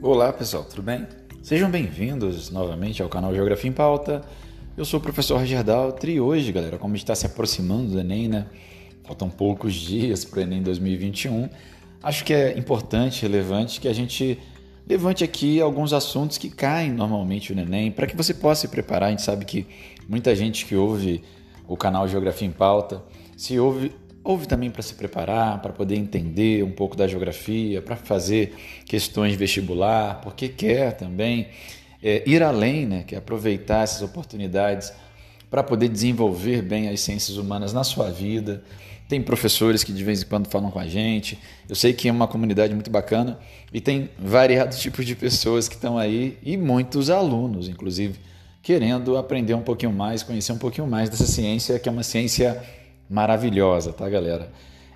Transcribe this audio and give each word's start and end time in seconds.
Olá 0.00 0.32
pessoal, 0.32 0.62
tudo 0.62 0.80
bem? 0.80 1.08
Sejam 1.42 1.68
bem-vindos 1.68 2.50
novamente 2.50 3.02
ao 3.02 3.08
canal 3.08 3.34
Geografia 3.34 3.68
em 3.68 3.72
Pauta. 3.72 4.22
Eu 4.76 4.84
sou 4.84 5.00
o 5.00 5.02
professor 5.02 5.40
Roger 5.40 5.64
Daltri 5.64 6.12
e 6.12 6.20
hoje, 6.20 6.52
galera, 6.52 6.78
como 6.78 6.94
está 6.94 7.16
se 7.16 7.26
aproximando 7.26 7.90
do 7.90 7.98
Enem, 7.98 8.28
né? 8.28 8.46
Faltam 9.02 9.28
poucos 9.28 9.74
dias 9.74 10.24
para 10.24 10.38
o 10.38 10.42
Enem 10.42 10.62
2021. 10.62 11.48
Acho 12.00 12.24
que 12.24 12.32
é 12.32 12.56
importante, 12.56 13.22
relevante 13.22 13.80
que 13.80 13.88
a 13.88 13.92
gente 13.92 14.38
levante 14.86 15.24
aqui 15.24 15.60
alguns 15.60 15.92
assuntos 15.92 16.38
que 16.38 16.48
caem 16.48 16.92
normalmente 16.92 17.52
no 17.52 17.62
Enem 17.62 17.90
para 17.90 18.06
que 18.06 18.16
você 18.16 18.32
possa 18.32 18.60
se 18.60 18.68
preparar. 18.68 19.08
A 19.08 19.10
gente 19.10 19.22
sabe 19.22 19.44
que 19.44 19.66
muita 20.08 20.32
gente 20.36 20.64
que 20.64 20.76
ouve 20.76 21.24
o 21.66 21.76
canal 21.76 22.06
Geografia 22.06 22.46
em 22.46 22.52
Pauta 22.52 23.02
se 23.36 23.58
ouve 23.58 23.90
Houve 24.28 24.46
também 24.46 24.70
para 24.70 24.82
se 24.82 24.92
preparar, 24.92 25.62
para 25.62 25.72
poder 25.72 25.96
entender 25.96 26.62
um 26.62 26.70
pouco 26.70 26.94
da 26.94 27.08
geografia, 27.08 27.80
para 27.80 27.96
fazer 27.96 28.54
questões 28.84 29.32
de 29.32 29.38
vestibular, 29.38 30.20
porque 30.20 30.50
quer 30.50 30.92
também 30.98 31.48
é, 32.02 32.22
ir 32.28 32.42
além, 32.42 32.84
né, 32.84 33.04
quer 33.06 33.16
aproveitar 33.16 33.84
essas 33.84 34.02
oportunidades 34.02 34.92
para 35.48 35.62
poder 35.62 35.88
desenvolver 35.88 36.60
bem 36.60 36.90
as 36.90 37.00
ciências 37.00 37.38
humanas 37.38 37.72
na 37.72 37.82
sua 37.82 38.10
vida. 38.10 38.62
Tem 39.08 39.22
professores 39.22 39.82
que 39.82 39.94
de 39.94 40.04
vez 40.04 40.22
em 40.22 40.26
quando 40.26 40.46
falam 40.48 40.70
com 40.70 40.78
a 40.78 40.86
gente. 40.86 41.38
Eu 41.66 41.74
sei 41.74 41.94
que 41.94 42.06
é 42.06 42.12
uma 42.12 42.28
comunidade 42.28 42.74
muito 42.74 42.90
bacana 42.90 43.38
e 43.72 43.80
tem 43.80 44.10
variados 44.18 44.76
tipos 44.82 45.06
de 45.06 45.16
pessoas 45.16 45.70
que 45.70 45.74
estão 45.74 45.96
aí 45.96 46.36
e 46.42 46.54
muitos 46.58 47.08
alunos, 47.08 47.66
inclusive, 47.66 48.18
querendo 48.62 49.16
aprender 49.16 49.54
um 49.54 49.62
pouquinho 49.62 49.90
mais, 49.90 50.22
conhecer 50.22 50.52
um 50.52 50.58
pouquinho 50.58 50.86
mais 50.86 51.08
dessa 51.08 51.26
ciência, 51.26 51.78
que 51.78 51.88
é 51.88 51.92
uma 51.92 52.02
ciência 52.02 52.62
maravilhosa, 53.08 53.92
tá, 53.92 54.08
galera? 54.08 54.50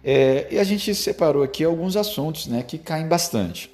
É, 0.04 0.48
e 0.50 0.58
a 0.58 0.64
gente 0.64 0.94
separou 0.94 1.42
aqui 1.42 1.64
alguns 1.64 1.96
assuntos 1.96 2.46
né, 2.46 2.62
que 2.62 2.76
caem 2.76 3.06
bastante 3.06 3.70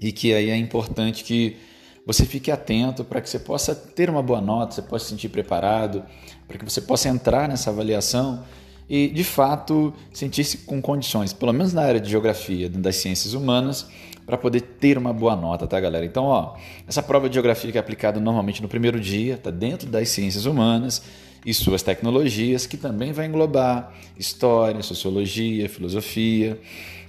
e 0.00 0.10
que 0.10 0.34
aí 0.34 0.50
é 0.50 0.56
importante 0.56 1.22
que 1.22 1.56
você 2.04 2.26
fique 2.26 2.50
atento 2.50 3.04
para 3.04 3.20
que 3.20 3.30
você 3.30 3.38
possa 3.38 3.74
ter 3.74 4.10
uma 4.10 4.22
boa 4.22 4.40
nota, 4.40 4.74
você 4.74 4.82
possa 4.82 5.04
se 5.04 5.10
sentir 5.10 5.28
preparado, 5.28 6.02
para 6.48 6.58
que 6.58 6.64
você 6.64 6.80
possa 6.80 7.08
entrar 7.08 7.48
nessa 7.48 7.70
avaliação 7.70 8.44
e, 8.88 9.08
de 9.08 9.22
fato, 9.22 9.94
sentir-se 10.12 10.58
com 10.58 10.82
condições, 10.82 11.32
pelo 11.32 11.52
menos 11.52 11.72
na 11.72 11.82
área 11.82 12.00
de 12.00 12.10
geografia, 12.10 12.68
das 12.68 12.96
ciências 12.96 13.34
humanas, 13.34 13.86
para 14.26 14.36
poder 14.36 14.60
ter 14.60 14.96
uma 14.96 15.12
boa 15.12 15.34
nota, 15.34 15.66
tá, 15.66 15.78
galera? 15.80 16.04
Então, 16.04 16.24
ó, 16.24 16.56
essa 16.86 17.02
prova 17.02 17.28
de 17.28 17.34
geografia 17.34 17.70
que 17.72 17.78
é 17.78 17.80
aplicada 17.80 18.20
normalmente 18.20 18.62
no 18.62 18.68
primeiro 18.68 19.00
dia, 19.00 19.36
tá 19.36 19.50
dentro 19.50 19.88
das 19.88 20.08
ciências 20.08 20.46
humanas 20.46 21.02
e 21.44 21.52
suas 21.52 21.82
tecnologias, 21.82 22.66
que 22.66 22.76
também 22.76 23.12
vai 23.12 23.26
englobar 23.26 23.92
história, 24.18 24.82
sociologia, 24.82 25.68
filosofia. 25.68 26.60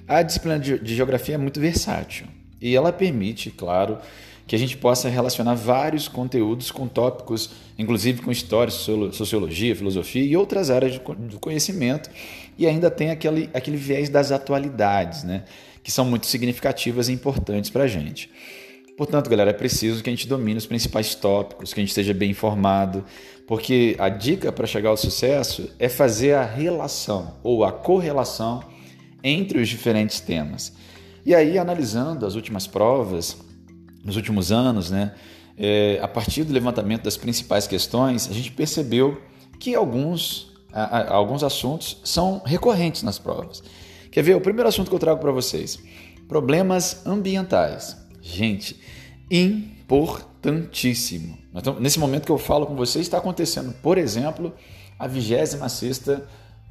A 0.08 0.22
disciplina 0.22 0.60
de 0.60 0.96
geografia 0.96 1.36
é 1.36 1.38
muito 1.38 1.60
versátil 1.60 2.26
e 2.60 2.76
ela 2.76 2.92
permite, 2.92 3.52
claro, 3.52 3.98
que 4.48 4.56
a 4.56 4.60
gente 4.60 4.78
possa 4.78 5.10
relacionar 5.10 5.54
vários 5.54 6.08
conteúdos 6.08 6.72
com 6.72 6.88
tópicos, 6.88 7.52
inclusive 7.78 8.22
com 8.22 8.32
história, 8.32 8.72
sociologia, 8.72 9.76
filosofia 9.76 10.24
e 10.24 10.36
outras 10.36 10.70
áreas 10.70 10.98
do 10.98 11.40
conhecimento, 11.40 12.10
e 12.58 12.68
ainda 12.68 12.92
tem 12.92 13.10
aquele, 13.10 13.50
aquele 13.54 13.78
viés 13.78 14.10
das 14.10 14.32
atualidades, 14.32 15.24
né? 15.24 15.44
Que 15.84 15.92
são 15.92 16.06
muito 16.06 16.26
significativas 16.26 17.10
e 17.10 17.12
importantes 17.12 17.70
para 17.70 17.84
a 17.84 17.88
gente. 17.88 18.30
Portanto, 18.96 19.30
galera, 19.30 19.50
é 19.50 19.54
preciso 19.54 20.04
que 20.04 20.10
a 20.10 20.14
gente 20.14 20.28
domine 20.28 20.58
os 20.58 20.68
principais 20.68 21.16
tópicos, 21.16 21.74
que 21.74 21.80
a 21.80 21.84
gente 21.84 21.90
esteja 21.90 22.14
bem 22.14 22.30
informado, 22.32 23.04
porque 23.48 23.96
a 24.00 24.08
dica 24.08 24.52
para 24.52 24.68
chegar 24.68 24.90
ao 24.90 24.98
sucesso 24.98 25.70
é 25.80 25.90
fazer 25.90 26.34
a 26.34 26.46
relação 26.46 27.36
ou 27.44 27.64
a 27.64 27.72
correlação 27.72 28.64
entre 29.24 29.60
os 29.60 29.68
diferentes 29.68 30.20
temas. 30.20 30.74
E 31.26 31.34
aí, 31.34 31.58
analisando 31.58 32.26
as 32.26 32.36
últimas 32.36 32.68
provas, 32.68 33.38
nos 34.04 34.16
últimos 34.16 34.52
anos, 34.52 34.92
né, 34.92 35.14
é, 35.58 36.00
a 36.02 36.08
partir 36.08 36.44
do 36.44 36.54
levantamento 36.54 37.04
das 37.04 37.18
principais 37.18 37.66
questões, 37.66 38.30
a 38.30 38.34
gente 38.34 38.52
percebeu 38.52 39.22
que 39.60 39.74
alguns, 39.74 40.52
a, 40.72 40.84
a, 40.84 41.14
alguns 41.14 41.44
assuntos 41.44 41.98
são 42.04 42.42
recorrentes 42.46 43.02
nas 43.04 43.18
provas. 43.18 43.64
Quer 44.14 44.22
ver? 44.22 44.36
O 44.36 44.42
primeiro 44.42 44.70
assunto 44.70 44.90
que 44.90 44.96
eu 44.96 45.00
trago 45.00 45.20
para 45.20 45.32
vocês: 45.32 45.80
problemas 46.28 47.04
ambientais. 47.04 47.98
Gente, 48.22 48.80
importantíssimo. 49.30 51.36
Nesse 51.80 51.98
momento 51.98 52.24
que 52.24 52.32
eu 52.32 52.38
falo 52.38 52.68
com 52.68 52.76
vocês, 52.76 53.08
está 53.08 53.18
acontecendo, 53.18 53.74
por 53.82 53.98
exemplo, 53.98 54.54
a 55.00 55.08
26 55.08 55.58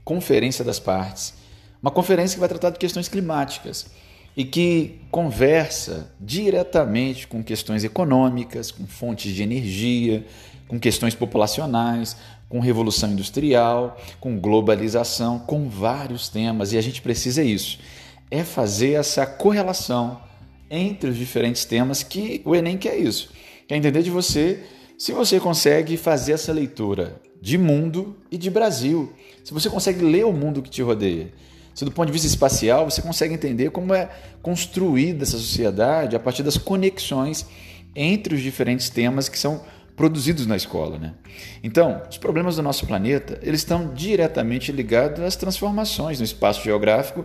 Conferência 0.04 0.64
das 0.64 0.78
Partes. 0.78 1.34
Uma 1.82 1.90
conferência 1.90 2.36
que 2.36 2.40
vai 2.40 2.48
tratar 2.48 2.70
de 2.70 2.78
questões 2.78 3.08
climáticas 3.08 3.86
e 4.36 4.44
que 4.44 5.00
conversa 5.10 6.12
diretamente 6.20 7.26
com 7.26 7.42
questões 7.42 7.82
econômicas, 7.82 8.70
com 8.70 8.86
fontes 8.86 9.34
de 9.34 9.42
energia, 9.42 10.24
com 10.68 10.78
questões 10.78 11.14
populacionais, 11.14 12.16
com 12.52 12.60
revolução 12.60 13.10
industrial, 13.10 13.98
com 14.20 14.38
globalização, 14.38 15.38
com 15.38 15.70
vários 15.70 16.28
temas. 16.28 16.74
E 16.74 16.76
a 16.76 16.82
gente 16.82 17.00
precisa 17.00 17.42
isso, 17.42 17.78
é 18.30 18.44
fazer 18.44 18.92
essa 18.92 19.24
correlação 19.24 20.20
entre 20.70 21.08
os 21.08 21.16
diferentes 21.16 21.64
temas 21.64 22.02
que 22.02 22.42
o 22.44 22.54
Enem 22.54 22.76
quer 22.76 22.98
isso. 22.98 23.30
Quer 23.66 23.76
entender 23.76 24.02
de 24.02 24.10
você 24.10 24.64
se 24.98 25.12
você 25.12 25.40
consegue 25.40 25.96
fazer 25.96 26.32
essa 26.32 26.52
leitura 26.52 27.18
de 27.40 27.56
mundo 27.56 28.18
e 28.30 28.36
de 28.36 28.50
Brasil. 28.50 29.10
Se 29.42 29.54
você 29.54 29.70
consegue 29.70 30.04
ler 30.04 30.26
o 30.26 30.32
mundo 30.32 30.60
que 30.60 30.68
te 30.68 30.82
rodeia. 30.82 31.32
Se 31.74 31.86
do 31.86 31.90
ponto 31.90 32.08
de 32.08 32.12
vista 32.12 32.28
espacial 32.28 32.84
você 32.84 33.00
consegue 33.00 33.32
entender 33.32 33.70
como 33.70 33.94
é 33.94 34.10
construída 34.42 35.22
essa 35.22 35.38
sociedade 35.38 36.14
a 36.14 36.20
partir 36.20 36.42
das 36.42 36.58
conexões 36.58 37.46
entre 37.96 38.34
os 38.34 38.42
diferentes 38.42 38.90
temas 38.90 39.26
que 39.26 39.38
são 39.38 39.62
produzidos 39.96 40.46
na 40.46 40.56
escola, 40.56 40.98
né? 40.98 41.14
Então, 41.62 42.02
os 42.10 42.18
problemas 42.18 42.56
do 42.56 42.62
nosso 42.62 42.86
planeta, 42.86 43.38
eles 43.42 43.60
estão 43.60 43.92
diretamente 43.94 44.72
ligados 44.72 45.22
às 45.22 45.36
transformações 45.36 46.18
no 46.18 46.24
espaço 46.24 46.62
geográfico 46.62 47.24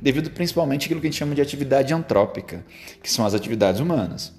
devido 0.00 0.30
principalmente 0.30 0.86
àquilo 0.86 1.00
que 1.00 1.06
a 1.06 1.10
gente 1.10 1.18
chama 1.18 1.34
de 1.34 1.40
atividade 1.40 1.92
antrópica, 1.92 2.64
que 3.02 3.10
são 3.10 3.26
as 3.26 3.34
atividades 3.34 3.80
humanas. 3.80 4.32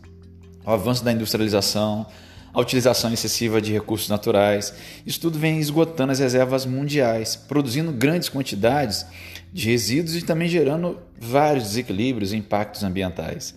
O 0.65 0.71
avanço 0.71 1.03
da 1.03 1.11
industrialização, 1.11 2.05
a 2.53 2.59
utilização 2.59 3.11
excessiva 3.13 3.61
de 3.61 3.71
recursos 3.71 4.09
naturais, 4.09 4.73
isso 5.05 5.19
tudo 5.19 5.37
vem 5.37 5.59
esgotando 5.59 6.11
as 6.11 6.19
reservas 6.19 6.65
mundiais, 6.65 7.35
produzindo 7.35 7.91
grandes 7.91 8.29
quantidades 8.29 9.05
de 9.51 9.69
resíduos 9.69 10.15
e 10.15 10.21
também 10.21 10.47
gerando 10.47 10.99
vários 11.19 11.65
desequilíbrios 11.65 12.33
e 12.33 12.37
impactos 12.37 12.83
ambientais. 12.83 13.55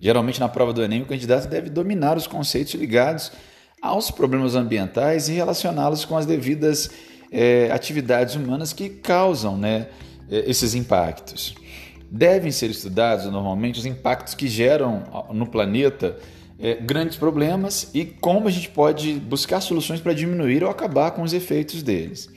Geralmente, 0.00 0.40
na 0.40 0.48
prova 0.48 0.72
do 0.72 0.82
Enem, 0.82 1.02
o 1.02 1.06
candidato 1.06 1.46
deve 1.46 1.68
dominar 1.68 2.16
os 2.16 2.26
conceitos 2.26 2.74
ligados 2.74 3.30
aos 3.80 4.10
problemas 4.10 4.54
ambientais 4.54 5.28
e 5.28 5.32
relacioná-los 5.32 6.04
com 6.04 6.16
as 6.16 6.26
devidas 6.26 6.90
é, 7.32 7.70
atividades 7.72 8.34
humanas 8.34 8.72
que 8.72 8.88
causam 8.88 9.56
né, 9.56 9.88
é, 10.30 10.50
esses 10.50 10.74
impactos. 10.74 11.54
Devem 12.10 12.50
ser 12.50 12.70
estudados 12.70 13.26
normalmente 13.26 13.78
os 13.78 13.86
impactos 13.86 14.34
que 14.34 14.48
geram 14.48 15.04
no 15.32 15.46
planeta 15.46 16.16
é, 16.58 16.74
grandes 16.74 17.16
problemas 17.16 17.88
e 17.94 18.04
como 18.04 18.48
a 18.48 18.50
gente 18.50 18.68
pode 18.68 19.14
buscar 19.14 19.60
soluções 19.60 20.00
para 20.00 20.12
diminuir 20.12 20.62
ou 20.62 20.70
acabar 20.70 21.12
com 21.12 21.22
os 21.22 21.32
efeitos 21.32 21.82
deles. 21.82 22.28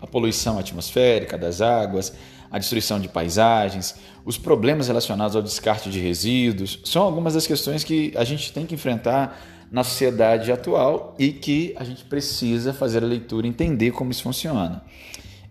A 0.00 0.06
poluição 0.06 0.58
atmosférica 0.58 1.38
das 1.38 1.60
águas, 1.60 2.12
a 2.50 2.58
destruição 2.58 2.98
de 2.98 3.08
paisagens, 3.08 3.94
os 4.24 4.36
problemas 4.36 4.88
relacionados 4.88 5.36
ao 5.36 5.42
descarte 5.42 5.88
de 5.88 6.00
resíduos, 6.00 6.80
são 6.84 7.02
algumas 7.02 7.34
das 7.34 7.46
questões 7.46 7.84
que 7.84 8.12
a 8.16 8.24
gente 8.24 8.52
tem 8.52 8.66
que 8.66 8.74
enfrentar 8.74 9.40
na 9.70 9.84
sociedade 9.84 10.50
atual 10.50 11.14
e 11.18 11.32
que 11.32 11.74
a 11.76 11.84
gente 11.84 12.04
precisa 12.04 12.72
fazer 12.72 13.02
a 13.02 13.06
leitura 13.06 13.46
e 13.46 13.50
entender 13.50 13.92
como 13.92 14.10
isso 14.10 14.22
funciona. 14.22 14.82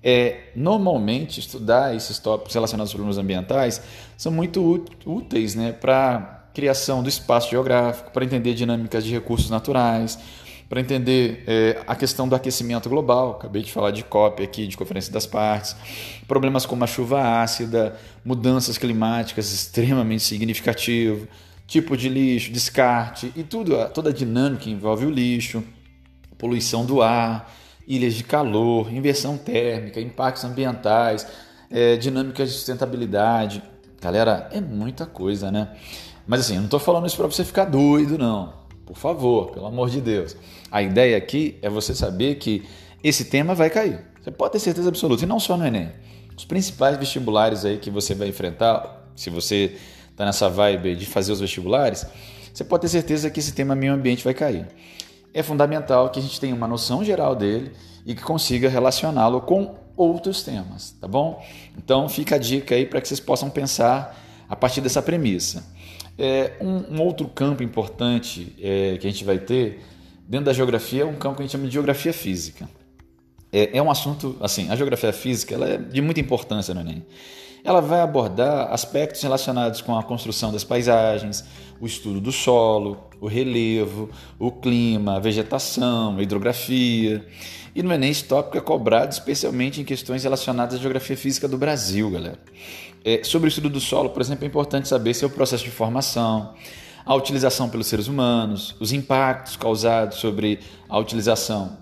É, 0.02 0.52
normalmente, 0.56 1.40
estudar 1.40 1.96
esses 1.96 2.20
tópicos 2.20 2.54
relacionados 2.54 2.90
aos 2.90 2.94
problemas 2.94 3.18
ambientais 3.18 3.82
são 4.18 4.32
muito 4.32 4.86
úteis 5.06 5.56
né, 5.56 5.74
para 5.74 6.48
criação 6.54 7.04
do 7.04 7.10
espaço 7.10 7.50
geográfico, 7.50 8.12
para 8.12 8.24
entender 8.24 8.54
dinâmicas 8.54 9.04
de 9.04 9.12
recursos 9.12 9.50
naturais, 9.50 10.18
para 10.70 10.80
entender 10.80 11.44
é, 11.48 11.82
a 11.88 11.96
questão 11.96 12.28
do 12.28 12.36
aquecimento 12.36 12.88
global. 12.90 13.32
Acabei 13.32 13.64
de 13.64 13.72
falar 13.72 13.92
de 13.92 14.04
COP 14.04 14.44
aqui, 14.44 14.68
de 14.68 14.78
Conferência 14.78 15.12
das 15.12 15.26
Partes, 15.26 15.76
problemas 16.28 16.66
como 16.66 16.84
a 16.84 16.88
chuva 16.88 17.42
ácida, 17.42 17.98
mudanças 18.24 18.78
climáticas 18.78 19.52
extremamente 19.52 20.24
significativas, 20.24 21.28
tipo 21.70 21.96
de 21.96 22.10
lixo, 22.10 22.52
descarte 22.52 23.32
e 23.36 23.44
tudo, 23.44 23.78
toda 23.94 24.10
a 24.10 24.14
dinâmica 24.14 24.64
que 24.64 24.72
envolve 24.72 25.06
o 25.06 25.10
lixo, 25.10 25.64
poluição 26.38 26.86
do 26.86 27.02
ar 27.02 27.50
ilhas 27.90 28.14
de 28.14 28.24
calor, 28.24 28.94
inversão 28.94 29.36
térmica, 29.36 30.00
impactos 30.00 30.44
ambientais, 30.44 31.26
é, 31.72 31.96
dinâmicas 31.98 32.50
de 32.50 32.56
sustentabilidade. 32.56 33.64
Galera, 34.00 34.48
é 34.52 34.62
muita 34.62 35.08
coisa, 35.08 35.52
né? 35.52 35.70
Mas 36.28 36.42
assim, 36.42 36.54
eu 36.54 36.60
não 36.60 36.66
estou 36.66 36.80
falando 36.80 37.08
isso 37.08 37.18
para 37.18 37.26
você 37.26 37.44
ficar 37.44 37.66
doido, 37.66 38.16
não. 38.16 38.54
Por 38.86 38.96
favor, 38.96 39.50
pelo 39.50 39.66
amor 39.66 39.90
de 39.90 40.00
Deus. 40.00 40.38
A 40.70 40.84
ideia 40.84 41.18
aqui 41.18 41.58
é 41.64 41.70
você 41.70 41.96
saber 41.96 42.36
que 42.36 42.64
esse 43.04 43.26
tema 43.26 43.56
vai 43.56 43.72
cair. 43.72 44.00
Você 44.22 44.30
pode 44.30 44.52
ter 44.52 44.60
certeza 44.60 44.90
absoluta, 44.90 45.24
e 45.24 45.28
não 45.28 45.40
só 45.40 45.58
no 45.58 45.66
Enem. 45.66 45.90
Os 46.38 46.46
principais 46.46 46.96
vestibulares 46.96 47.66
aí 47.66 47.80
que 47.80 47.90
você 47.90 48.14
vai 48.14 48.28
enfrentar, 48.28 49.12
se 49.16 49.32
você 49.32 49.76
está 50.20 50.26
nessa 50.26 50.50
vibe 50.50 50.98
de 50.98 51.06
fazer 51.06 51.32
os 51.32 51.40
vestibulares, 51.40 52.06
você 52.54 52.66
pode 52.66 52.82
ter 52.82 52.90
certeza 52.90 53.30
que 53.30 53.40
esse 53.40 53.54
tema 53.54 53.74
meio 53.74 53.94
ambiente 53.94 54.22
vai 54.22 54.34
cair. 54.34 54.68
É 55.34 55.42
fundamental 55.42 56.10
que 56.10 56.20
a 56.20 56.22
gente 56.22 56.38
tenha 56.42 56.54
uma 56.54 56.68
noção 56.68 57.06
geral 57.06 57.34
dele 57.34 57.72
e 58.06 58.14
que 58.14 58.22
consiga 58.22 58.68
relacioná-lo 58.68 59.40
com 59.40 59.76
outros 59.96 60.44
temas, 60.44 60.92
tá 61.00 61.08
bom? 61.08 61.42
Então 61.78 62.10
fica 62.10 62.36
a 62.36 62.38
dica 62.38 62.76
aí 62.76 62.86
para 62.86 63.00
que 63.00 63.08
vocês 63.08 63.20
possam 63.20 63.50
pensar 63.50 64.18
a 64.50 64.56
partir 64.58 64.82
dessa 64.82 65.02
premissa. 65.02 65.64
É, 66.18 66.58
um, 66.60 66.98
um, 66.98 67.02
outro 67.02 67.26
campo 67.30 67.64
importante 67.64 68.54
é, 68.60 68.98
que 68.98 69.08
a 69.08 69.10
gente 69.10 69.24
vai 69.24 69.40
ter 69.40 69.80
dentro 70.28 70.48
da 70.48 70.54
geografia 70.54 71.04
é 71.04 71.06
um 71.06 71.16
campo 71.16 71.38
que 71.38 71.44
a 71.44 71.46
gente 71.46 71.54
chama 71.54 71.66
de 71.66 71.72
geografia 71.72 72.12
física. 72.12 72.70
É, 73.54 73.78
é 73.78 73.82
um 73.82 73.90
assunto, 73.90 74.36
assim, 74.42 74.70
a 74.70 74.76
geografia 74.76 75.14
física 75.14 75.56
ela 75.56 75.70
é 75.70 75.78
de 75.78 76.02
muita 76.02 76.20
importância 76.20 76.74
no 76.74 76.82
Enem. 76.82 77.06
Ela 77.64 77.82
vai 77.82 78.02
abordar 78.02 78.72
aspectos 78.72 79.22
relacionados 79.22 79.82
com 79.82 79.98
a 79.98 80.04
construção 80.04 80.52
das 80.52 80.64
paisagens, 80.64 81.44
o 81.80 81.86
estudo 81.86 82.20
do 82.22 82.32
solo, 82.32 83.04
o 83.20 83.28
relevo, 83.28 84.10
o 84.38 84.52
clima, 84.52 85.16
a 85.16 85.20
vegetação, 85.20 86.18
a 86.18 86.24
hidrografia. 86.24 87.26
E 87.76 87.84
no 87.84 87.94
Enem 87.94 88.12
esse 88.12 88.24
tópico 88.24 88.58
é 88.58 88.62
cobrado 88.62 89.12
especialmente 89.12 89.82
em 89.82 89.86
questões 89.86 90.24
relacionadas 90.24 90.76
à 90.76 90.78
geografia 90.82 91.16
física 91.16 91.48
do 91.48 91.58
Brasil, 91.58 92.10
galera. 92.10 92.40
É, 93.04 93.24
sobre 93.24 93.48
o 93.48 93.50
estudo 93.50 93.70
do 93.70 93.80
solo, 93.80 94.10
por 94.10 94.22
exemplo, 94.22 94.44
é 94.44 94.48
importante 94.48 94.88
saber 94.88 95.14
se 95.14 95.24
é 95.24 95.30
processo 95.30 95.64
de 95.64 95.72
formação, 95.72 96.54
a 97.06 97.16
utilização 97.16 97.70
pelos 97.70 97.88
seres 97.88 98.08
humanos, 98.08 98.76
os 98.80 98.92
impactos 98.92 99.56
causados 99.56 100.18
sobre 100.18 100.60
a 100.88 100.98
utilização 100.98 101.78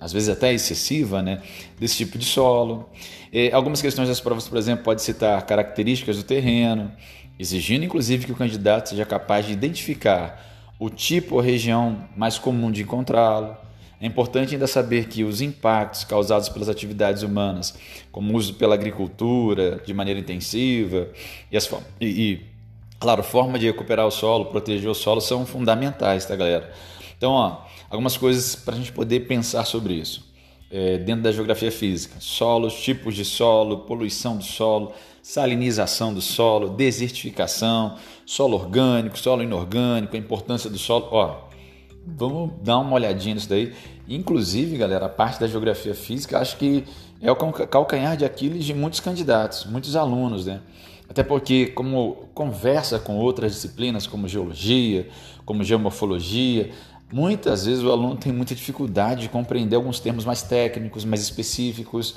às 0.00 0.12
vezes 0.12 0.28
até 0.28 0.52
excessiva, 0.52 1.22
né, 1.22 1.42
desse 1.78 1.96
tipo 1.96 2.16
de 2.16 2.24
solo. 2.24 2.88
É, 3.32 3.52
algumas 3.52 3.82
questões 3.82 4.08
das 4.08 4.20
provas, 4.20 4.48
por 4.48 4.58
exemplo, 4.58 4.82
pode 4.82 5.02
citar 5.02 5.40
características 5.44 6.16
do 6.16 6.22
terreno, 6.22 6.90
exigindo 7.38 7.84
inclusive 7.84 8.26
que 8.26 8.32
o 8.32 8.36
candidato 8.36 8.88
seja 8.88 9.04
capaz 9.04 9.46
de 9.46 9.52
identificar 9.52 10.46
o 10.78 10.88
tipo 10.88 11.34
ou 11.34 11.40
região 11.40 12.08
mais 12.16 12.38
comum 12.38 12.72
de 12.72 12.82
encontrá-lo. 12.82 13.56
É 14.00 14.06
importante 14.06 14.54
ainda 14.54 14.66
saber 14.66 15.08
que 15.08 15.22
os 15.22 15.42
impactos 15.42 16.04
causados 16.04 16.48
pelas 16.48 16.70
atividades 16.70 17.22
humanas, 17.22 17.74
como 18.10 18.32
o 18.32 18.36
uso 18.36 18.54
pela 18.54 18.74
agricultura 18.74 19.82
de 19.84 19.92
maneira 19.92 20.18
intensiva 20.18 21.08
e, 21.52 21.56
as, 21.56 21.70
e, 22.00 22.06
e 22.06 22.46
claro, 22.98 23.22
forma 23.22 23.58
de 23.58 23.66
recuperar 23.66 24.06
o 24.06 24.10
solo, 24.10 24.46
proteger 24.46 24.88
o 24.88 24.94
solo 24.94 25.20
são 25.20 25.44
fundamentais, 25.44 26.24
tá, 26.24 26.34
galera? 26.34 26.72
Então, 27.20 27.32
ó, 27.32 27.58
algumas 27.90 28.16
coisas 28.16 28.56
para 28.56 28.74
a 28.74 28.78
gente 28.78 28.92
poder 28.92 29.20
pensar 29.26 29.66
sobre 29.66 29.92
isso. 29.92 30.24
É, 30.70 30.96
dentro 30.96 31.22
da 31.22 31.30
geografia 31.30 31.70
física, 31.70 32.14
solos, 32.18 32.80
tipos 32.80 33.14
de 33.14 33.26
solo, 33.26 33.80
poluição 33.80 34.38
do 34.38 34.42
solo, 34.42 34.92
salinização 35.22 36.14
do 36.14 36.22
solo, 36.22 36.70
desertificação, 36.70 37.98
solo 38.24 38.56
orgânico, 38.56 39.18
solo 39.18 39.42
inorgânico, 39.42 40.16
a 40.16 40.18
importância 40.18 40.70
do 40.70 40.78
solo. 40.78 41.08
Ó, 41.10 41.40
vamos 42.06 42.52
dar 42.62 42.78
uma 42.78 42.94
olhadinha 42.94 43.34
nisso 43.34 43.50
daí. 43.50 43.74
Inclusive, 44.08 44.78
galera, 44.78 45.04
a 45.04 45.10
parte 45.10 45.40
da 45.40 45.46
geografia 45.46 45.94
física 45.94 46.38
acho 46.38 46.56
que 46.56 46.84
é 47.20 47.30
o 47.30 47.36
calcanhar 47.36 48.16
de 48.16 48.24
Aquiles 48.24 48.64
de 48.64 48.72
muitos 48.72 49.00
candidatos, 49.00 49.66
muitos 49.66 49.94
alunos, 49.94 50.46
né? 50.46 50.62
Até 51.06 51.22
porque, 51.22 51.66
como 51.66 52.30
conversa 52.32 52.98
com 52.98 53.18
outras 53.18 53.52
disciplinas, 53.52 54.06
como 54.06 54.26
geologia, 54.28 55.08
como 55.44 55.64
geomorfologia, 55.64 56.70
Muitas 57.12 57.66
vezes 57.66 57.82
o 57.82 57.90
aluno 57.90 58.16
tem 58.16 58.32
muita 58.32 58.54
dificuldade 58.54 59.22
de 59.22 59.28
compreender 59.28 59.74
alguns 59.74 59.98
termos 59.98 60.24
mais 60.24 60.42
técnicos, 60.42 61.04
mais 61.04 61.20
específicos. 61.20 62.14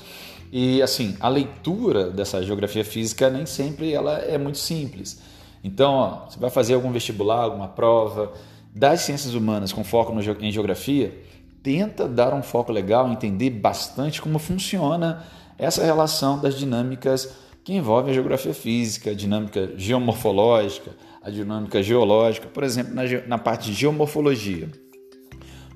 E 0.51 0.84
assim, 0.84 1.18
a 1.19 1.28
leitura 1.28 2.12
dessa 2.12 2.44
geografia 2.44 2.86
física 2.86 3.28
nem 3.28 3.45
sempre 3.45 3.92
ela 3.92 4.19
é 4.19 4.38
muito 4.38 4.60
simples. 4.60 5.19
Então, 5.63 5.94
ó, 5.94 6.30
você 6.30 6.40
vai 6.40 6.51
fazer 6.51 6.75
algum 6.75 6.92
vestibular, 6.92 7.42
alguma 7.42 7.68
prova 7.68 8.34
das 8.75 9.01
ciências 9.01 9.34
humanas 9.34 9.74
com 9.74 9.84
foco 9.84 10.13
no, 10.13 10.22
em 10.22 10.51
geografia, 10.51 11.18
tenta 11.63 12.07
dar 12.07 12.34
um 12.34 12.44
foco 12.44 12.72
legal, 12.72 13.12
entender 13.12 13.50
bastante 13.50 14.22
como 14.22 14.38
funciona 14.38 15.24
essa 15.57 15.84
relação 15.84 16.39
das 16.39 16.56
dinâmicas 16.56 17.34
que 17.63 17.74
envolvem 17.74 18.12
a 18.12 18.13
geografia 18.13 18.54
física, 18.54 19.12
a 19.12 19.16
dinâmica 19.16 19.72
geomorfológica, 19.75 20.92
a 21.22 21.31
dinâmica 21.31 21.81
geológica, 21.81 22.48
por 22.48 22.63
exemplo, 22.63 22.94
na, 22.94 23.04
na 23.25 23.38
parte 23.38 23.72
de 23.72 23.74
geomorfologia 23.74 24.83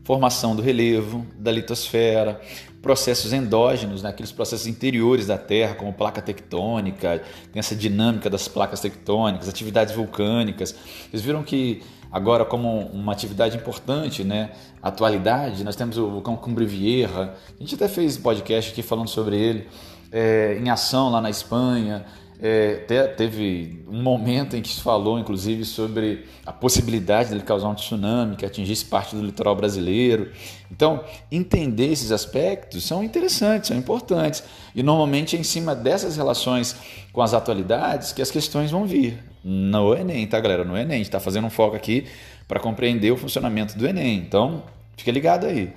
formação 0.08 0.56
do 0.56 0.62
relevo, 0.62 1.28
da 1.38 1.52
litosfera, 1.52 2.40
processos 2.82 3.34
endógenos, 3.34 4.02
né, 4.02 4.10
aqueles 4.10 4.32
processos 4.32 4.66
interiores 4.66 5.28
da 5.28 5.38
Terra, 5.38 5.76
como 5.76 5.92
placa 5.92 6.22
tectônica, 6.22 7.22
tem 7.52 7.60
essa 7.60 7.76
dinâmica 7.76 8.30
das 8.30 8.48
placas 8.48 8.80
tectônicas, 8.80 9.50
atividades 9.50 9.94
vulcânicas. 9.94 10.74
Vocês 11.10 11.22
viram 11.22 11.44
que 11.44 11.84
agora 12.10 12.46
como 12.46 12.88
uma 12.88 13.12
atividade 13.12 13.58
importante, 13.58 14.24
né, 14.24 14.52
atualidade, 14.82 15.62
nós 15.66 15.76
temos 15.76 15.98
o 15.98 16.10
vulcão 16.10 16.38
Cumbre 16.38 16.66
Vieja, 16.66 17.34
a 17.60 17.62
gente 17.62 17.76
até 17.76 17.90
fez 17.90 18.18
podcast 18.18 18.72
aqui 18.72 18.82
falando 18.82 19.10
sobre 19.10 19.36
ele, 19.36 19.68
é, 20.10 20.58
em 20.58 20.70
ação 20.70 21.10
lá 21.10 21.20
na 21.20 21.30
Espanha, 21.30 22.06
é, 22.40 22.76
teve 23.18 23.84
um 23.88 24.02
momento 24.02 24.56
em 24.56 24.62
que 24.62 24.70
se 24.70 24.82
falou, 24.82 25.18
inclusive, 25.18 25.66
sobre 25.66 26.26
a 26.46 26.54
possibilidade 26.54 27.30
dele 27.30 27.42
causar 27.42 27.68
um 27.70 27.74
tsunami 27.74 28.36
que 28.36 28.46
atingisse 28.46 28.86
parte 28.86 29.16
do 29.16 29.24
litoral 29.24 29.56
brasileiro. 29.56 30.32
Então, 30.72 31.04
entender 31.32 31.92
esses 31.92 32.12
aspectos 32.12 32.84
são 32.84 33.04
interessantes, 33.04 33.70
são 33.70 33.78
importantes. 33.78 34.44
E 34.76 34.84
normalmente 34.84 35.36
é 35.36 35.40
em 35.40 35.44
cima 35.44 35.74
dessas 35.74 36.16
relações 36.16 36.76
com 37.12 37.22
as 37.22 37.34
atualidades 37.34 38.12
que 38.12 38.22
as 38.22 38.30
questões 38.30 38.70
vão 38.70 38.86
vir. 38.86 39.18
No 39.44 39.96
Enem, 39.96 40.28
tá, 40.28 40.40
galera? 40.40 40.64
No 40.64 40.78
Enem. 40.78 40.96
A 40.96 40.98
gente 40.98 41.08
está 41.08 41.20
fazendo 41.20 41.48
um 41.48 41.50
foco 41.50 41.76
aqui 41.76 42.06
para 42.48 42.60
compreender 42.60 43.12
o 43.12 43.18
funcionamento 43.18 43.78
do 43.78 43.88
Enem. 43.88 44.18
Então, 44.18 44.64
fica 44.96 45.12
ligado 45.12 45.48
aí. 45.48 45.74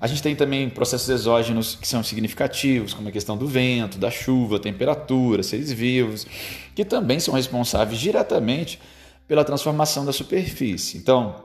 A 0.00 0.06
gente 0.06 0.22
tem 0.22 0.34
também 0.34 0.68
processos 0.68 1.08
exógenos 1.08 1.76
que 1.80 1.86
são 1.86 2.02
significativos, 2.02 2.92
como 2.92 3.08
a 3.08 3.12
questão 3.12 3.36
do 3.36 3.46
vento, 3.46 3.98
da 3.98 4.10
chuva, 4.10 4.58
temperatura, 4.58 5.42
seres 5.42 5.72
vivos, 5.72 6.26
que 6.74 6.84
também 6.84 7.20
são 7.20 7.34
responsáveis 7.34 7.98
diretamente 7.98 8.78
pela 9.26 9.44
transformação 9.44 10.04
da 10.04 10.12
superfície. 10.12 10.98
Então, 10.98 11.44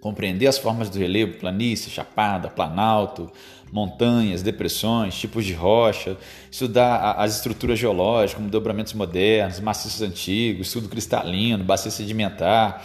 compreender 0.00 0.46
as 0.46 0.58
formas 0.58 0.90
do 0.90 0.98
relevo, 0.98 1.38
planície, 1.38 1.90
chapada, 1.90 2.48
planalto, 2.48 3.30
montanhas, 3.72 4.42
depressões, 4.42 5.14
tipos 5.18 5.46
de 5.46 5.54
rocha, 5.54 6.16
estudar 6.50 7.12
as 7.12 7.36
estruturas 7.36 7.78
geológicas, 7.78 8.34
como 8.34 8.50
dobramentos 8.50 8.92
modernos, 8.92 9.60
maciços 9.60 10.02
antigos, 10.02 10.66
estudo 10.66 10.90
cristalino, 10.90 11.64
bacia 11.64 11.90
sedimentar, 11.90 12.84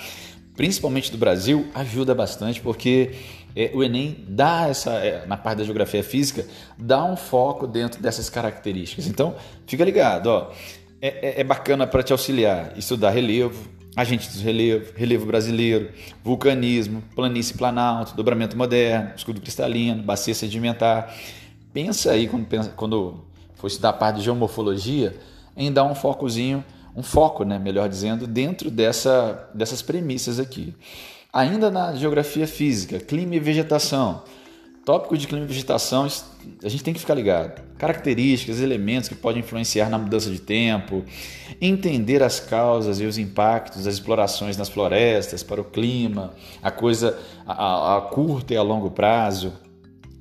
principalmente 0.55 1.11
do 1.11 1.17
Brasil, 1.17 1.67
ajuda 1.75 2.15
bastante 2.15 2.61
porque 2.61 3.11
é, 3.55 3.71
o 3.73 3.83
Enem 3.83 4.25
dá 4.27 4.67
essa, 4.67 4.91
é, 4.91 5.25
na 5.25 5.37
parte 5.37 5.59
da 5.59 5.63
geografia 5.63 6.03
física, 6.03 6.45
dá 6.77 7.03
um 7.03 7.15
foco 7.15 7.67
dentro 7.67 8.01
dessas 8.01 8.29
características. 8.29 9.07
Então, 9.07 9.35
fica 9.65 9.83
ligado, 9.83 10.27
ó. 10.27 10.51
É, 11.01 11.39
é, 11.39 11.41
é 11.41 11.43
bacana 11.43 11.87
para 11.87 12.03
te 12.03 12.11
auxiliar 12.11 12.77
estudar 12.77 13.11
relevo, 13.11 13.69
agentes 13.95 14.35
do 14.35 14.43
relevo, 14.43 14.91
relevo 14.95 15.25
brasileiro, 15.25 15.89
vulcanismo, 16.23 17.01
planície 17.15 17.55
planalto, 17.55 18.15
dobramento 18.15 18.57
moderno, 18.57 19.13
escudo 19.15 19.39
cristalino, 19.41 20.03
bacia 20.03 20.33
sedimentar. 20.35 21.15
Pensa 21.73 22.11
aí 22.11 22.27
quando, 22.27 22.45
pensa, 22.45 22.73
quando 22.75 23.25
for 23.55 23.67
estudar 23.67 23.89
a 23.89 23.93
parte 23.93 24.17
de 24.17 24.23
geomorfologia 24.23 25.15
em 25.55 25.71
dar 25.71 25.83
um 25.83 25.95
focozinho, 25.95 26.63
um 26.95 27.03
foco, 27.03 27.43
né, 27.43 27.57
melhor 27.59 27.87
dizendo, 27.87 28.27
dentro 28.27 28.69
dessa, 28.69 29.49
dessas 29.53 29.81
premissas 29.81 30.39
aqui. 30.39 30.73
Ainda 31.31 31.69
na 31.69 31.93
geografia 31.93 32.47
física, 32.47 32.99
clima 32.99 33.35
e 33.35 33.39
vegetação. 33.39 34.23
Tópico 34.83 35.15
de 35.15 35.27
clima 35.27 35.45
e 35.45 35.47
vegetação, 35.47 36.07
a 36.63 36.69
gente 36.69 36.83
tem 36.83 36.91
que 36.91 36.99
ficar 36.99 37.13
ligado. 37.13 37.61
Características, 37.77 38.59
elementos 38.59 39.07
que 39.07 39.13
podem 39.13 39.41
influenciar 39.41 39.89
na 39.89 39.99
mudança 39.99 40.31
de 40.31 40.39
tempo, 40.39 41.05
entender 41.61 42.23
as 42.23 42.39
causas 42.39 42.99
e 42.99 43.05
os 43.05 43.19
impactos 43.19 43.83
das 43.83 43.93
explorações 43.93 44.57
nas 44.57 44.69
florestas 44.69 45.43
para 45.43 45.61
o 45.61 45.63
clima, 45.63 46.33
a 46.63 46.71
coisa 46.71 47.19
a, 47.45 47.97
a, 47.97 48.01
curto 48.01 48.51
e 48.51 48.57
a 48.57 48.63
longo 48.63 48.89
prazo. 48.89 49.53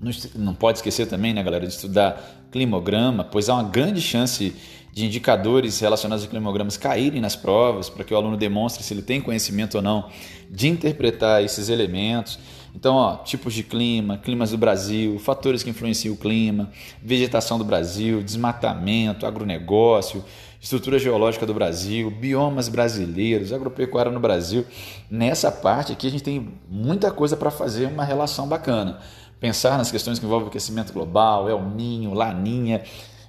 Não, 0.03 0.13
não 0.35 0.55
pode 0.55 0.79
esquecer 0.79 1.07
também, 1.07 1.33
né, 1.33 1.43
galera, 1.43 1.67
de 1.67 1.73
estudar 1.73 2.47
climograma, 2.53 3.25
pois 3.25 3.49
há 3.49 3.55
uma 3.55 3.65
grande 3.65 4.03
chance 4.03 4.51
de 4.51 4.55
indicadores 4.97 5.79
relacionados 5.81 6.25
a 6.25 6.29
climogramas 6.29 6.77
caírem 6.77 7.21
nas 7.21 7.37
provas, 7.37 7.89
para 7.89 8.05
que 8.05 8.13
o 8.13 8.17
aluno 8.17 8.37
demonstre 8.37 8.83
se 8.83 8.93
ele 8.93 9.03
tem 9.03 9.21
conhecimento 9.21 9.77
ou 9.77 9.83
não 9.83 10.09
de 10.51 10.69
interpretar 10.69 11.43
esses 11.43 11.69
elementos. 11.69 12.39
Então, 12.75 12.95
ó, 12.97 13.17
tipos 13.17 13.55
de 13.55 13.63
clima, 13.63 14.19
climas 14.19 14.51
do 14.51 14.59
Brasil, 14.59 15.19
fatores 15.19 15.63
que 15.63 15.71
influenciam 15.71 16.15
o 16.15 16.17
clima, 16.17 16.71
vegetação 17.03 17.59
do 17.59 17.65
Brasil, 17.65 18.23
desmatamento, 18.23 19.27
agronegócio, 19.27 20.25
estrutura 20.61 20.99
geológica 20.99 21.47
do 21.47 21.55
Brasil, 21.55 22.11
biomas 22.11 22.69
brasileiros, 22.69 23.53
agropecuária 23.53 24.13
no 24.13 24.21
Brasil. 24.21 24.65
Nessa 25.11 25.51
parte 25.51 25.93
aqui 25.93 26.07
a 26.07 26.11
gente 26.11 26.23
tem 26.23 26.53
muita 26.69 27.11
coisa 27.11 27.37
para 27.37 27.51
fazer 27.51 27.87
uma 27.87 28.05
relação 28.05 28.47
bacana. 28.47 28.99
Pensar 29.41 29.79
nas 29.79 29.91
questões 29.91 30.19
que 30.19 30.27
envolvem 30.27 30.47
o 30.47 30.49
aquecimento 30.49 30.93
global, 30.93 31.49
El 31.49 31.63
Ninho, 31.63 32.13
Laninha. 32.13 32.83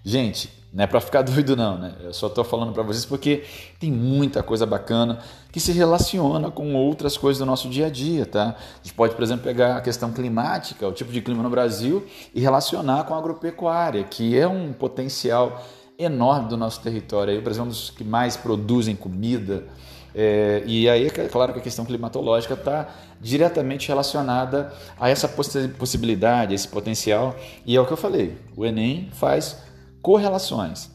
Gente, 0.03 0.49
Não 0.71 0.83
é 0.83 0.87
para 0.87 1.01
ficar 1.01 1.21
doido 1.23 1.55
não, 1.55 1.77
né? 1.77 1.93
Eu 2.01 2.13
só 2.13 2.27
estou 2.27 2.43
falando 2.43 2.73
para 2.73 2.83
vocês 2.83 3.05
porque 3.05 3.43
tem 3.79 3.91
muita 3.91 4.43
coisa 4.43 4.65
bacana 4.65 5.19
que 5.51 5.59
se 5.59 5.71
relaciona 5.71 6.51
com 6.51 6.75
outras 6.75 7.17
coisas 7.17 7.39
do 7.39 7.45
nosso 7.45 7.69
dia 7.69 7.87
a 7.87 7.89
dia, 7.89 8.25
tá? 8.25 8.55
A 8.57 8.83
gente 8.83 8.93
pode, 8.93 9.15
por 9.15 9.23
exemplo, 9.23 9.43
pegar 9.43 9.77
a 9.77 9.81
questão 9.81 10.11
climática, 10.11 10.87
o 10.87 10.91
tipo 10.91 11.11
de 11.11 11.21
clima 11.21 11.41
no 11.41 11.49
Brasil 11.49 12.05
e 12.33 12.39
relacionar 12.39 13.03
com 13.05 13.15
a 13.15 13.17
agropecuária, 13.17 14.03
que 14.03 14.37
é 14.37 14.47
um 14.47 14.71
potencial 14.71 15.63
enorme 15.97 16.49
do 16.49 16.57
nosso 16.57 16.81
território. 16.81 17.33
Aí 17.33 17.39
o 17.39 17.41
Brasil 17.41 17.63
é 17.63 17.65
um 17.65 17.69
dos 17.69 17.89
que 17.89 18.03
mais 18.03 18.37
produzem 18.37 18.95
comida, 18.95 19.65
é, 20.13 20.63
e 20.65 20.89
aí, 20.89 21.05
é 21.05 21.09
claro 21.09 21.53
que 21.53 21.59
a 21.59 21.61
questão 21.61 21.85
climatológica 21.85 22.55
está 22.55 22.89
diretamente 23.21 23.87
relacionada 23.87 24.73
a 24.99 25.09
essa 25.09 25.27
possibilidade, 25.27 26.51
a 26.51 26.55
esse 26.55 26.67
potencial, 26.67 27.35
e 27.65 27.75
é 27.75 27.81
o 27.81 27.85
que 27.85 27.93
eu 27.93 27.97
falei: 27.97 28.35
o 28.55 28.65
Enem 28.65 29.09
faz 29.13 29.57
correlações 30.01 30.89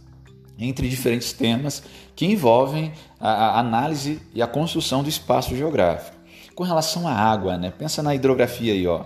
entre 0.58 0.88
diferentes 0.88 1.32
temas 1.32 1.82
que 2.14 2.26
envolvem 2.26 2.92
a, 3.18 3.58
análise 3.58 4.20
e 4.34 4.40
a 4.40 4.46
construção 4.46 5.02
do 5.02 5.08
espaço 5.08 5.56
geográfico. 5.56 6.16
Com 6.54 6.62
relação 6.62 7.08
à 7.08 7.12
água, 7.12 7.56
né? 7.56 7.73
pensa 7.76 8.02
na 8.02 8.14
hidrografia 8.14 8.73
aí, 8.73 8.87
ó. 8.87 9.04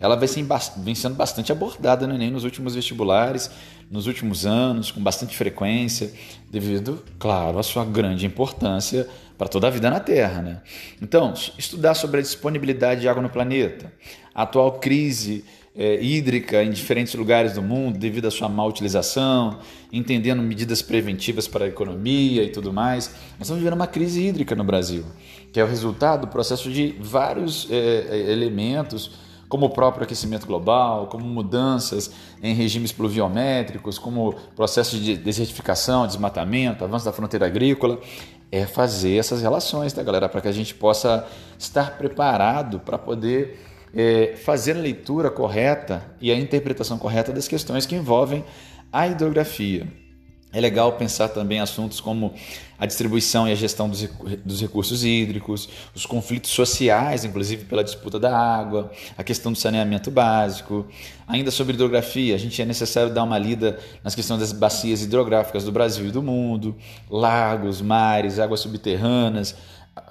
ela 0.00 0.16
vem 0.16 0.94
sendo 0.94 1.14
bastante 1.14 1.52
abordada 1.52 2.06
no 2.06 2.14
Enem 2.14 2.30
nos 2.30 2.44
últimos 2.44 2.74
vestibulares, 2.74 3.50
nos 3.90 4.06
últimos 4.06 4.46
anos, 4.46 4.90
com 4.90 5.02
bastante 5.02 5.36
frequência, 5.36 6.12
devido, 6.50 7.04
claro, 7.18 7.58
à 7.58 7.62
sua 7.62 7.84
grande 7.84 8.24
importância 8.24 9.06
para 9.36 9.48
toda 9.48 9.66
a 9.66 9.70
vida 9.70 9.90
na 9.90 10.00
Terra. 10.00 10.40
Né? 10.40 10.62
Então, 11.00 11.34
estudar 11.58 11.94
sobre 11.94 12.20
a 12.20 12.22
disponibilidade 12.22 13.02
de 13.02 13.08
água 13.08 13.22
no 13.22 13.28
planeta, 13.28 13.92
a 14.34 14.42
atual 14.42 14.72
crise 14.78 15.44
é, 15.76 16.02
hídrica 16.02 16.62
em 16.62 16.70
diferentes 16.70 17.14
lugares 17.14 17.52
do 17.52 17.62
mundo 17.62 17.98
devido 17.98 18.26
à 18.26 18.30
sua 18.30 18.48
má 18.48 18.64
utilização, 18.64 19.58
entendendo 19.92 20.42
medidas 20.42 20.80
preventivas 20.80 21.46
para 21.46 21.66
a 21.66 21.68
economia 21.68 22.42
e 22.42 22.48
tudo 22.48 22.72
mais. 22.72 23.08
Nós 23.38 23.42
estamos 23.42 23.58
vivendo 23.58 23.74
uma 23.74 23.86
crise 23.86 24.22
hídrica 24.22 24.54
no 24.54 24.64
Brasil, 24.64 25.04
que 25.52 25.60
é 25.60 25.64
o 25.64 25.66
resultado 25.66 26.22
do 26.22 26.28
processo 26.28 26.70
de 26.70 26.96
vários 27.00 27.68
é, 27.70 28.06
é 28.10 28.32
elementos 28.32 29.26
como 29.48 29.66
o 29.66 29.70
próprio 29.70 30.02
aquecimento 30.02 30.44
global, 30.44 31.06
como 31.06 31.24
mudanças 31.24 32.10
em 32.42 32.52
regimes 32.52 32.90
pluviométricos, 32.90 33.96
como 33.96 34.34
processo 34.56 34.98
de 34.98 35.16
desertificação, 35.16 36.04
desmatamento, 36.04 36.82
avanço 36.82 37.04
da 37.04 37.12
fronteira 37.12 37.46
agrícola 37.46 38.00
é 38.50 38.64
fazer 38.64 39.16
essas 39.16 39.42
relações, 39.42 39.92
tá, 39.92 40.02
galera? 40.02 40.28
Para 40.28 40.40
que 40.40 40.48
a 40.48 40.52
gente 40.52 40.74
possa 40.74 41.26
estar 41.58 41.96
preparado 41.98 42.80
para 42.80 42.96
poder 42.96 43.58
é, 43.94 44.34
fazer 44.36 44.76
a 44.76 44.80
leitura 44.80 45.30
correta 45.30 46.02
e 46.20 46.30
a 46.30 46.38
interpretação 46.38 46.98
correta 46.98 47.32
das 47.32 47.48
questões 47.48 47.86
que 47.86 47.94
envolvem 47.94 48.44
a 48.92 49.06
hidrografia. 49.06 49.86
É 50.52 50.60
legal 50.60 50.92
pensar 50.92 51.28
também 51.28 51.60
assuntos 51.60 52.00
como 52.00 52.32
a 52.78 52.86
distribuição 52.86 53.46
e 53.46 53.52
a 53.52 53.54
gestão 53.54 53.90
dos, 53.90 54.08
dos, 54.44 54.60
recursos 54.60 55.04
hídricos, 55.04 55.68
os 55.94 56.06
conflitos 56.06 56.50
sociais, 56.50 57.26
inclusive 57.26 57.66
pela 57.66 57.84
disputa 57.84 58.18
da 58.18 58.34
água, 58.34 58.90
a 59.18 59.22
questão 59.22 59.52
do 59.52 59.58
saneamento 59.58 60.10
básico. 60.10 60.86
Ainda 61.26 61.50
sobre 61.50 61.74
hidrografia, 61.74 62.34
a 62.34 62.38
gente 62.38 62.62
é 62.62 62.64
necessário 62.64 63.12
dar 63.12 63.24
uma 63.24 63.36
lida 63.36 63.78
nas 64.02 64.14
questões 64.14 64.40
das 64.40 64.52
bacias 64.52 65.02
hidrográficas 65.02 65.64
do 65.64 65.72
Brasil 65.72 66.06
e 66.06 66.10
do 66.10 66.22
mundo, 66.22 66.74
lagos, 67.10 67.82
mares, 67.82 68.38
águas 68.38 68.60
subterrâneas, 68.60 69.54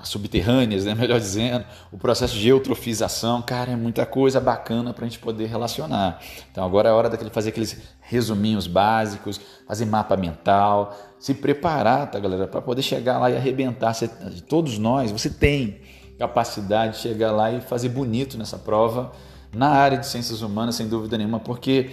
subterrâneas, 0.03 0.85
né, 0.85 0.93
melhor 0.95 1.19
dizendo, 1.19 1.65
o 1.91 1.97
processo 1.97 2.35
de 2.35 2.47
eutrofização, 2.47 3.41
cara, 3.41 3.71
é 3.71 3.75
muita 3.75 4.05
coisa 4.05 4.39
bacana 4.39 4.93
para 4.93 5.05
a 5.05 5.07
gente 5.07 5.19
poder 5.19 5.47
relacionar. 5.47 6.19
Então 6.51 6.63
agora 6.63 6.89
é 6.89 6.91
hora 6.91 7.09
daquele 7.09 7.29
fazer 7.29 7.49
aqueles 7.49 7.77
resuminhos 8.01 8.67
básicos, 8.67 9.39
fazer 9.67 9.85
mapa 9.85 10.15
mental, 10.15 10.95
se 11.19 11.33
preparar, 11.33 12.09
tá, 12.09 12.19
galera, 12.19 12.47
para 12.47 12.61
poder 12.61 12.81
chegar 12.81 13.17
lá 13.19 13.29
e 13.29 13.37
arrebentar. 13.37 13.93
Você, 13.93 14.07
todos 14.47 14.77
nós, 14.77 15.11
você 15.11 15.29
tem 15.29 15.81
capacidade 16.17 16.93
de 16.93 16.99
chegar 16.99 17.31
lá 17.31 17.51
e 17.51 17.61
fazer 17.61 17.89
bonito 17.89 18.37
nessa 18.37 18.57
prova 18.57 19.11
na 19.53 19.69
área 19.69 19.97
de 19.97 20.05
ciências 20.05 20.41
humanas, 20.41 20.75
sem 20.75 20.87
dúvida 20.87 21.17
nenhuma, 21.17 21.39
porque 21.39 21.91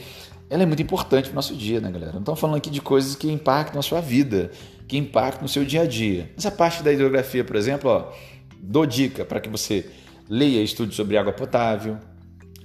ela 0.53 0.65
é 0.65 0.67
muito 0.67 0.83
importante 0.83 1.31
para 1.31 1.33
o 1.33 1.37
nosso 1.37 1.57
dia, 1.57 1.81
né, 1.81 1.91
galera? 1.91 2.13
Não 2.13 2.21
estamos 2.21 2.39
falando 2.39 2.59
aqui 2.59 2.69
de 2.69 2.83
coisas 2.83 3.17
que 3.17 3.27
impactam 3.33 3.81
a 3.81 3.83
sua 3.83 4.03
vida, 4.03 4.51
que 4.87 4.99
impactam 4.99 5.47
o 5.47 5.49
seu 5.49 5.65
dia 5.65 5.81
a 5.81 5.87
dia. 5.87 6.31
Essa 6.37 6.51
parte 6.51 6.83
da 6.83 6.93
hidrografia, 6.93 7.43
por 7.43 7.57
exemplo, 7.57 7.89
ó, 7.89 8.13
dou 8.61 8.85
dica 8.85 9.25
para 9.25 9.41
que 9.41 9.49
você 9.49 9.89
leia 10.29 10.61
e 10.61 10.65
estude 10.65 10.95
sobre 10.95 11.17
água 11.17 11.33
potável, 11.33 11.97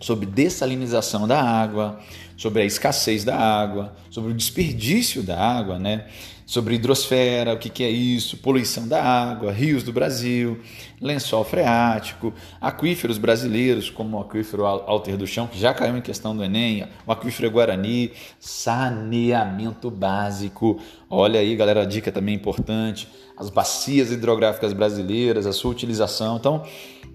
sobre 0.01 0.25
dessalinização 0.25 1.25
da 1.25 1.41
água, 1.41 1.97
sobre 2.35 2.61
a 2.61 2.65
escassez 2.65 3.23
da 3.23 3.37
água, 3.37 3.95
sobre 4.09 4.31
o 4.31 4.33
desperdício 4.33 5.23
da 5.23 5.39
água, 5.39 5.79
né? 5.79 6.07
Sobre 6.47 6.75
hidrosfera, 6.75 7.53
o 7.53 7.57
que, 7.57 7.69
que 7.69 7.83
é 7.83 7.89
isso, 7.89 8.37
poluição 8.37 8.87
da 8.87 9.03
água, 9.03 9.51
rios 9.51 9.83
do 9.83 9.91
Brasil, 9.91 10.57
lençol 11.01 11.43
freático, 11.43 12.33
aquíferos 12.61 13.17
brasileiros, 13.17 13.89
como 13.89 14.17
o 14.17 14.21
aquífero 14.21 14.65
Alter 14.65 15.17
do 15.17 15.27
Chão, 15.27 15.45
que 15.45 15.59
já 15.59 15.73
caiu 15.73 15.97
em 15.97 16.01
questão 16.01 16.33
do 16.33 16.41
Enem, 16.41 16.87
o 17.05 17.11
aquífero 17.11 17.51
Guarani, 17.51 18.13
saneamento 18.39 19.91
básico. 19.91 20.79
Olha 21.09 21.41
aí, 21.41 21.53
galera, 21.53 21.81
a 21.81 21.85
dica 21.85 22.13
também 22.13 22.35
importante, 22.35 23.09
as 23.35 23.49
bacias 23.49 24.09
hidrográficas 24.09 24.71
brasileiras, 24.71 25.45
a 25.45 25.51
sua 25.51 25.71
utilização. 25.71 26.37
Então, 26.37 26.63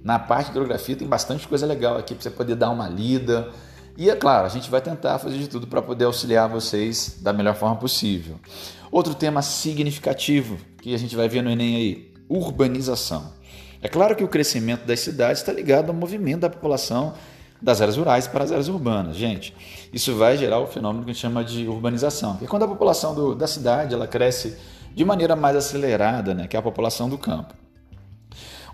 na 0.05 0.19
parte 0.19 0.49
de 0.49 0.51
hidrografia 0.51 0.95
tem 0.95 1.09
bastante 1.09 1.49
coisa 1.49 1.65
legal 1.65 1.97
aqui 1.97 2.15
para 2.15 2.23
você 2.23 2.31
poder 2.31 2.55
dar 2.55 2.69
uma 2.69 2.87
lida. 2.87 3.49
E 3.97 4.09
é 4.09 4.17
claro, 4.17 4.47
a 4.47 4.49
gente 4.49 4.71
vai 4.71 4.81
tentar 4.81 5.19
fazer 5.19 5.37
de 5.39 5.49
tudo 5.49 5.67
para 5.67 5.83
poder 5.83 6.07
auxiliar 6.07 6.49
vocês 6.49 7.19
da 7.21 7.33
melhor 7.33 7.55
forma 7.55 7.77
possível. 7.77 8.37
Outro 8.91 9.15
tema 9.15 9.43
significativo 9.43 10.57
que 10.81 10.95
a 10.95 10.99
gente 10.99 11.15
vai 11.15 11.29
ver 11.29 11.43
no 11.43 11.51
Enem 11.51 11.77
aí: 11.77 12.15
urbanização. 12.29 13.33
É 13.83 13.89
claro 13.89 14.17
que 14.17 14.25
o 14.25 14.29
crescimento 14.29 14.87
das 14.87 15.01
cidades 15.01 15.41
está 15.41 15.53
ligado 15.53 15.91
ao 15.91 15.95
movimento 15.95 16.41
da 16.41 16.51
população 16.51 17.13
das 17.61 17.81
áreas 17.81 17.97
rurais 17.97 18.27
para 18.27 18.45
as 18.45 18.51
áreas 18.51 18.69
urbanas. 18.69 19.17
Gente, 19.17 19.55
isso 19.93 20.17
vai 20.17 20.37
gerar 20.37 20.59
o 20.59 20.67
fenômeno 20.67 21.05
que 21.05 21.11
a 21.11 21.13
gente 21.13 21.23
chama 21.23 21.45
de 21.45 21.69
urbanização. 21.69 22.39
E 22.41 22.47
quando 22.47 22.65
a 22.65 22.69
população 22.69 23.15
do, 23.15 23.35
da 23.35 23.47
cidade 23.47 23.95
ela 23.95 24.07
cresce 24.07 24.57
de 24.95 25.05
maneira 25.05 25.37
mais 25.37 25.57
acelerada, 25.57 26.35
né, 26.35 26.47
que 26.47 26.57
é 26.57 26.59
a 26.59 26.63
população 26.63 27.09
do 27.09 27.19
campo. 27.19 27.55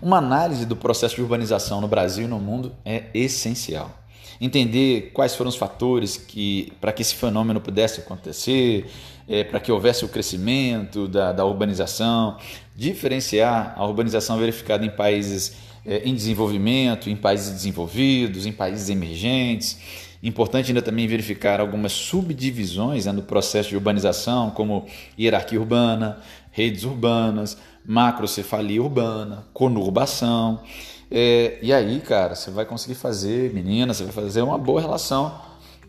Uma 0.01 0.17
análise 0.17 0.65
do 0.65 0.75
processo 0.75 1.15
de 1.15 1.21
urbanização 1.21 1.81
no 1.81 1.87
Brasil 1.87 2.25
e 2.25 2.27
no 2.27 2.39
mundo 2.39 2.73
é 2.85 3.05
essencial 3.13 3.99
entender 4.39 5.11
quais 5.13 5.35
foram 5.35 5.49
os 5.49 5.55
fatores 5.55 6.17
que 6.17 6.71
para 6.79 6.91
que 6.91 7.01
esse 7.01 7.15
fenômeno 7.15 7.59
pudesse 7.59 7.99
acontecer, 7.99 8.89
é, 9.27 9.43
para 9.43 9.59
que 9.59 9.71
houvesse 9.71 10.05
o 10.05 10.07
crescimento 10.09 11.07
da, 11.07 11.31
da, 11.31 11.45
urbanização, 11.45 12.37
diferenciar 12.75 13.73
a 13.77 13.85
urbanização 13.85 14.37
verificada 14.37 14.85
em 14.85 14.89
países 14.89 15.57
é, 15.85 16.01
em 16.03 16.13
desenvolvimento, 16.13 17.09
em 17.09 17.15
países 17.15 17.51
desenvolvidos, 17.51 18.45
em 18.45 18.51
países 18.51 18.89
emergentes. 18.89 19.77
Importante 20.21 20.67
ainda 20.67 20.81
também 20.81 21.07
verificar 21.07 21.61
algumas 21.61 21.93
subdivisões 21.93 23.05
né, 23.05 23.11
no 23.11 23.21
processo 23.21 23.69
de 23.69 23.75
urbanização, 23.75 24.49
como 24.51 24.85
hierarquia 25.17 25.59
urbana, 25.59 26.19
redes 26.51 26.83
urbanas, 26.83 27.57
macrocefalia 27.85 28.81
urbana, 28.81 29.45
conurbação. 29.53 30.61
É, 31.11 31.57
e 31.61 31.73
aí, 31.73 31.99
cara, 32.01 32.35
você 32.35 32.51
vai 32.51 32.65
conseguir 32.65 32.95
fazer, 32.95 33.53
menina, 33.53 33.93
você 33.93 34.03
vai 34.03 34.13
fazer 34.13 34.41
uma 34.41 34.57
boa 34.57 34.79
relação 34.79 35.39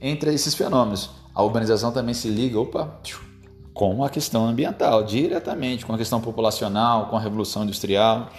entre 0.01 0.33
esses 0.33 0.55
fenômenos. 0.55 1.11
A 1.35 1.43
urbanização 1.43 1.93
também 1.93 2.15
se 2.15 2.29
liga, 2.29 2.59
opa, 2.59 3.01
com 3.75 4.03
a 4.05 4.11
questão 4.11 4.47
ambiental, 4.47 5.05
diretamente, 5.05 5.85
com 5.85 5.93
a 5.93 5.99
questão 5.99 6.21
populacional, 6.21 7.07
com 7.09 7.17
a 7.17 7.21
revolução 7.21 7.65
industrial. 7.65 8.31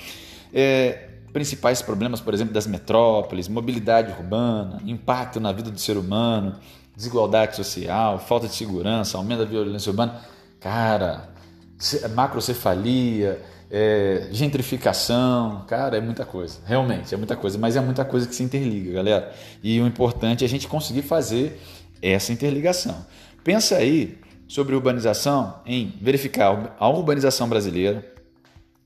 É, 0.53 1.09
principais 1.31 1.81
problemas, 1.81 2.19
por 2.19 2.33
exemplo, 2.33 2.53
das 2.53 2.67
metrópoles, 2.67 3.47
mobilidade 3.47 4.11
urbana, 4.11 4.81
impacto 4.85 5.39
na 5.39 5.51
vida 5.51 5.71
do 5.71 5.79
ser 5.79 5.97
humano, 5.97 6.55
desigualdade 6.95 7.55
social, 7.55 8.19
falta 8.19 8.47
de 8.47 8.55
segurança, 8.55 9.17
aumento 9.17 9.39
da 9.39 9.45
violência 9.45 9.89
urbana. 9.89 10.19
Cara, 10.59 11.29
macrocefalia, 12.13 13.41
é, 13.71 14.27
gentrificação, 14.31 15.63
cara, 15.65 15.97
é 15.97 16.01
muita 16.01 16.25
coisa, 16.25 16.59
realmente 16.65 17.13
é 17.13 17.17
muita 17.17 17.37
coisa, 17.37 17.57
mas 17.57 17.77
é 17.77 17.79
muita 17.79 18.03
coisa 18.03 18.27
que 18.27 18.35
se 18.35 18.43
interliga, 18.43 18.91
galera. 18.91 19.33
E 19.63 19.79
o 19.79 19.87
importante 19.87 20.43
é 20.43 20.45
a 20.45 20.49
gente 20.49 20.67
conseguir 20.67 21.03
fazer 21.03 21.57
essa 22.01 22.33
interligação. 22.33 23.05
Pensa 23.43 23.77
aí 23.77 24.17
sobre 24.45 24.75
urbanização 24.75 25.61
em 25.65 25.93
verificar 26.01 26.75
a 26.77 26.89
urbanização 26.89 27.47
brasileira, 27.47 28.05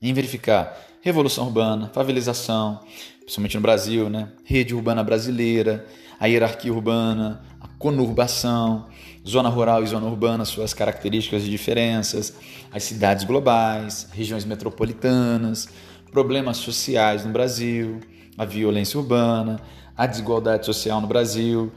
em 0.00 0.12
verificar 0.14 0.78
revolução 1.02 1.46
urbana, 1.46 1.90
favelização, 1.92 2.80
principalmente 3.20 3.56
no 3.56 3.62
Brasil, 3.62 4.08
né? 4.08 4.28
rede 4.44 4.72
urbana 4.72 5.02
brasileira, 5.02 5.84
a 6.20 6.26
hierarquia 6.26 6.72
urbana, 6.72 7.42
a 7.60 7.66
conurbação, 7.78 8.86
zona 9.28 9.48
rural 9.48 9.82
e 9.82 9.86
zona 9.86 10.06
urbana, 10.06 10.44
suas 10.44 10.72
características 10.72 11.42
e 11.42 11.50
diferenças, 11.50 12.34
as 12.72 12.84
cidades 12.84 13.24
globais, 13.24 14.08
regiões 14.12 14.44
metropolitanas, 14.44 15.68
problemas 16.12 16.58
sociais 16.58 17.24
no 17.24 17.32
Brasil, 17.32 18.00
a 18.38 18.44
violência 18.44 18.98
urbana, 18.98 19.60
a 19.96 20.06
desigualdade 20.06 20.64
social 20.64 21.00
no 21.00 21.06
Brasil, 21.06 21.72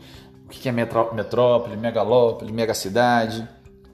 o 0.46 0.50
que 0.50 0.70
é 0.70 0.72
metrópole, 0.72 1.76
megalópole, 1.76 2.52
megacidade, 2.52 3.48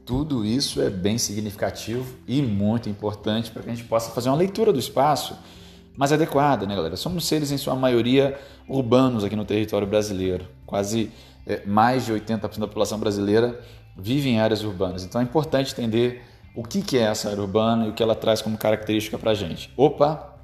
Tudo 0.05 0.45
isso 0.45 0.83
é 0.83 0.89
bem 0.89 1.17
significativo 1.17 2.05
e 2.27 2.39
muito 2.39 2.87
importante 2.87 3.49
para 3.49 3.63
que 3.63 3.71
a 3.71 3.73
gente 3.73 3.87
possa 3.87 4.11
fazer 4.11 4.29
uma 4.29 4.37
leitura 4.37 4.71
do 4.71 4.77
espaço 4.77 5.35
mais 5.97 6.11
adequada, 6.11 6.67
né, 6.67 6.75
galera? 6.75 6.95
Somos 6.95 7.25
seres, 7.25 7.51
em 7.51 7.57
sua 7.57 7.73
maioria, 7.73 8.39
urbanos 8.69 9.23
aqui 9.23 9.35
no 9.35 9.43
território 9.43 9.87
brasileiro. 9.87 10.45
Quase 10.63 11.09
mais 11.65 12.05
de 12.05 12.13
80% 12.13 12.59
da 12.59 12.67
população 12.67 12.99
brasileira 12.99 13.59
vive 13.97 14.29
em 14.29 14.39
áreas 14.39 14.63
urbanas. 14.63 15.03
Então 15.03 15.21
é 15.21 15.23
importante 15.23 15.71
entender 15.71 16.23
o 16.55 16.63
que, 16.63 16.81
que 16.81 16.97
é 16.97 17.03
essa 17.03 17.29
área 17.29 17.41
urbana 17.41 17.85
e 17.85 17.89
o 17.89 17.93
que 17.93 18.01
ela 18.01 18.15
traz 18.15 18.41
como 18.41 18.57
característica 18.57 19.17
para 19.17 19.31
a 19.31 19.35
gente. 19.35 19.71
Opa, 19.77 20.35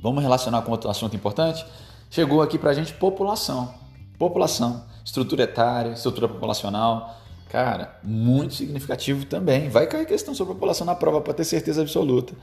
vamos 0.00 0.22
relacionar 0.22 0.62
com 0.62 0.72
outro 0.72 0.90
assunto 0.90 1.14
importante? 1.14 1.64
Chegou 2.10 2.40
aqui 2.42 2.58
para 2.58 2.70
a 2.70 2.74
gente 2.74 2.92
população. 2.94 3.74
População, 4.18 4.84
estrutura 5.04 5.42
etária, 5.42 5.92
estrutura 5.92 6.28
populacional 6.28 7.16
Cara, 7.48 7.98
muito 8.02 8.54
significativo 8.54 9.24
também. 9.24 9.68
Vai 9.68 9.86
cair 9.86 10.04
questão 10.04 10.34
sobre 10.34 10.52
a 10.52 10.54
população 10.54 10.86
na 10.86 10.94
prova, 10.94 11.20
para 11.20 11.32
ter 11.32 11.44
certeza 11.44 11.80
absoluta. 11.80 12.34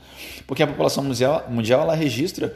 Porque 0.46 0.62
a 0.62 0.66
população 0.66 1.04
mundial, 1.04 1.44
mundial 1.48 1.82
ela 1.82 1.94
registra 1.94 2.54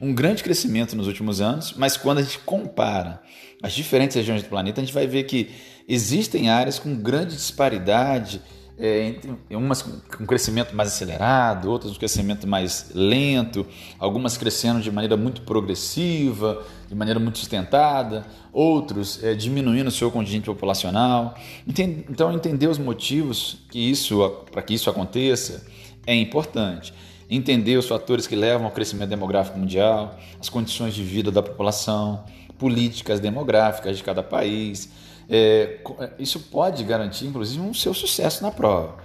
um 0.00 0.12
grande 0.12 0.42
crescimento 0.42 0.96
nos 0.96 1.06
últimos 1.06 1.40
anos, 1.40 1.72
mas 1.76 1.96
quando 1.96 2.18
a 2.18 2.22
gente 2.22 2.40
compara 2.40 3.22
as 3.64 3.72
diferentes 3.72 4.14
regiões 4.14 4.42
do 4.42 4.48
planeta, 4.50 4.78
a 4.78 4.84
gente 4.84 4.92
vai 4.92 5.06
ver 5.06 5.24
que 5.24 5.48
existem 5.88 6.50
áreas 6.50 6.78
com 6.78 6.94
grande 6.94 7.34
disparidade 7.34 8.42
é, 8.78 9.14
umas 9.52 9.80
com 9.80 10.26
crescimento 10.26 10.76
mais 10.76 10.90
acelerado, 10.90 11.70
outras 11.70 11.92
com 11.94 11.98
crescimento 11.98 12.46
mais 12.46 12.90
lento, 12.94 13.66
algumas 13.98 14.36
crescendo 14.36 14.82
de 14.82 14.90
maneira 14.90 15.16
muito 15.16 15.42
progressiva, 15.42 16.62
de 16.86 16.94
maneira 16.94 17.18
muito 17.18 17.38
sustentada, 17.38 18.26
outros 18.52 19.24
é, 19.24 19.32
diminuindo 19.32 19.88
o 19.88 19.92
seu 19.92 20.10
contingente 20.10 20.44
populacional. 20.44 21.34
Então, 21.66 22.34
entender 22.34 22.66
os 22.66 22.76
motivos 22.76 23.64
que 23.70 23.78
isso 23.78 24.28
para 24.52 24.60
que 24.60 24.74
isso 24.74 24.90
aconteça 24.90 25.66
é 26.06 26.14
importante. 26.14 26.92
Entender 27.30 27.78
os 27.78 27.88
fatores 27.88 28.26
que 28.26 28.36
levam 28.36 28.66
ao 28.66 28.72
crescimento 28.72 29.08
demográfico 29.08 29.58
mundial, 29.58 30.18
as 30.38 30.50
condições 30.50 30.94
de 30.94 31.02
vida 31.02 31.30
da 31.30 31.42
população, 31.42 32.22
políticas 32.58 33.20
demográficas 33.20 33.96
de 33.96 34.02
cada 34.02 34.22
país 34.22 34.90
é, 35.28 35.78
é, 36.00 36.10
isso 36.18 36.40
pode 36.40 36.84
garantir, 36.84 37.26
inclusive, 37.26 37.60
um 37.60 37.72
seu 37.72 37.94
sucesso 37.94 38.42
na 38.42 38.50
prova. 38.50 38.96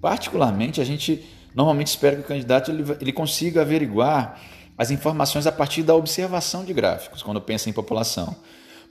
Particularmente, 0.00 0.80
a 0.80 0.84
gente 0.84 1.24
normalmente 1.54 1.88
espera 1.88 2.16
que 2.16 2.22
o 2.22 2.24
candidato 2.24 2.70
ele, 2.70 2.84
ele 3.00 3.12
consiga 3.12 3.62
averiguar 3.62 4.40
as 4.76 4.90
informações 4.90 5.46
a 5.46 5.52
partir 5.52 5.82
da 5.82 5.94
observação 5.94 6.64
de 6.64 6.72
gráficos, 6.72 7.22
quando 7.22 7.40
pensa 7.40 7.68
em 7.68 7.72
população. 7.72 8.34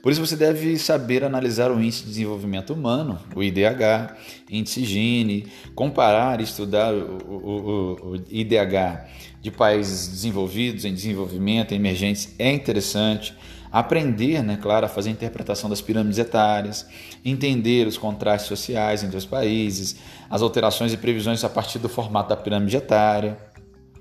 Por 0.02 0.10
isso, 0.10 0.24
você 0.24 0.36
deve 0.36 0.78
saber 0.78 1.22
analisar 1.22 1.70
o 1.70 1.78
Índice 1.78 2.04
de 2.04 2.08
Desenvolvimento 2.08 2.72
Humano, 2.72 3.18
o 3.34 3.42
IDH, 3.42 4.16
Índice 4.48 4.82
Gini, 4.84 5.46
comparar 5.74 6.40
e 6.40 6.44
estudar 6.44 6.94
o, 6.94 7.18
o, 7.28 8.12
o, 8.12 8.16
IDH 8.30 9.04
de 9.42 9.50
países 9.50 10.08
desenvolvidos, 10.08 10.86
em 10.86 10.94
desenvolvimento, 10.94 11.72
emergentes, 11.72 12.34
é 12.38 12.50
interessante 12.50 13.34
aprender, 13.72 14.42
né, 14.42 14.58
claro, 14.60 14.86
a 14.86 14.88
fazer 14.88 15.10
a 15.10 15.12
interpretação 15.12 15.70
das 15.70 15.80
pirâmides 15.80 16.18
etárias, 16.18 16.86
entender 17.24 17.86
os 17.86 17.96
contrastes 17.96 18.48
sociais 18.48 19.04
entre 19.04 19.16
os 19.16 19.26
países, 19.26 19.96
as 20.28 20.42
alterações 20.42 20.92
e 20.92 20.96
previsões 20.96 21.44
a 21.44 21.48
partir 21.48 21.78
do 21.78 21.88
formato 21.88 22.30
da 22.30 22.36
pirâmide 22.36 22.76
etária. 22.76 23.38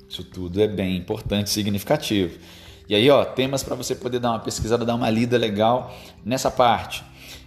Isso 0.07 0.23
tudo 0.23 0.61
é 0.61 0.67
bem 0.67 0.97
importante 0.97 1.47
e 1.47 1.49
significativo. 1.51 2.39
E 2.87 2.95
aí, 2.95 3.07
ó, 3.11 3.23
temas 3.23 3.61
para 3.61 3.75
você 3.75 3.93
poder 3.93 4.19
dar 4.19 4.31
uma 4.31 4.39
pesquisada, 4.39 4.83
dar 4.83 4.95
uma 4.95 5.09
lida 5.09 5.37
legal 5.37 5.95
nessa 6.25 6.49
parte. 6.49 7.03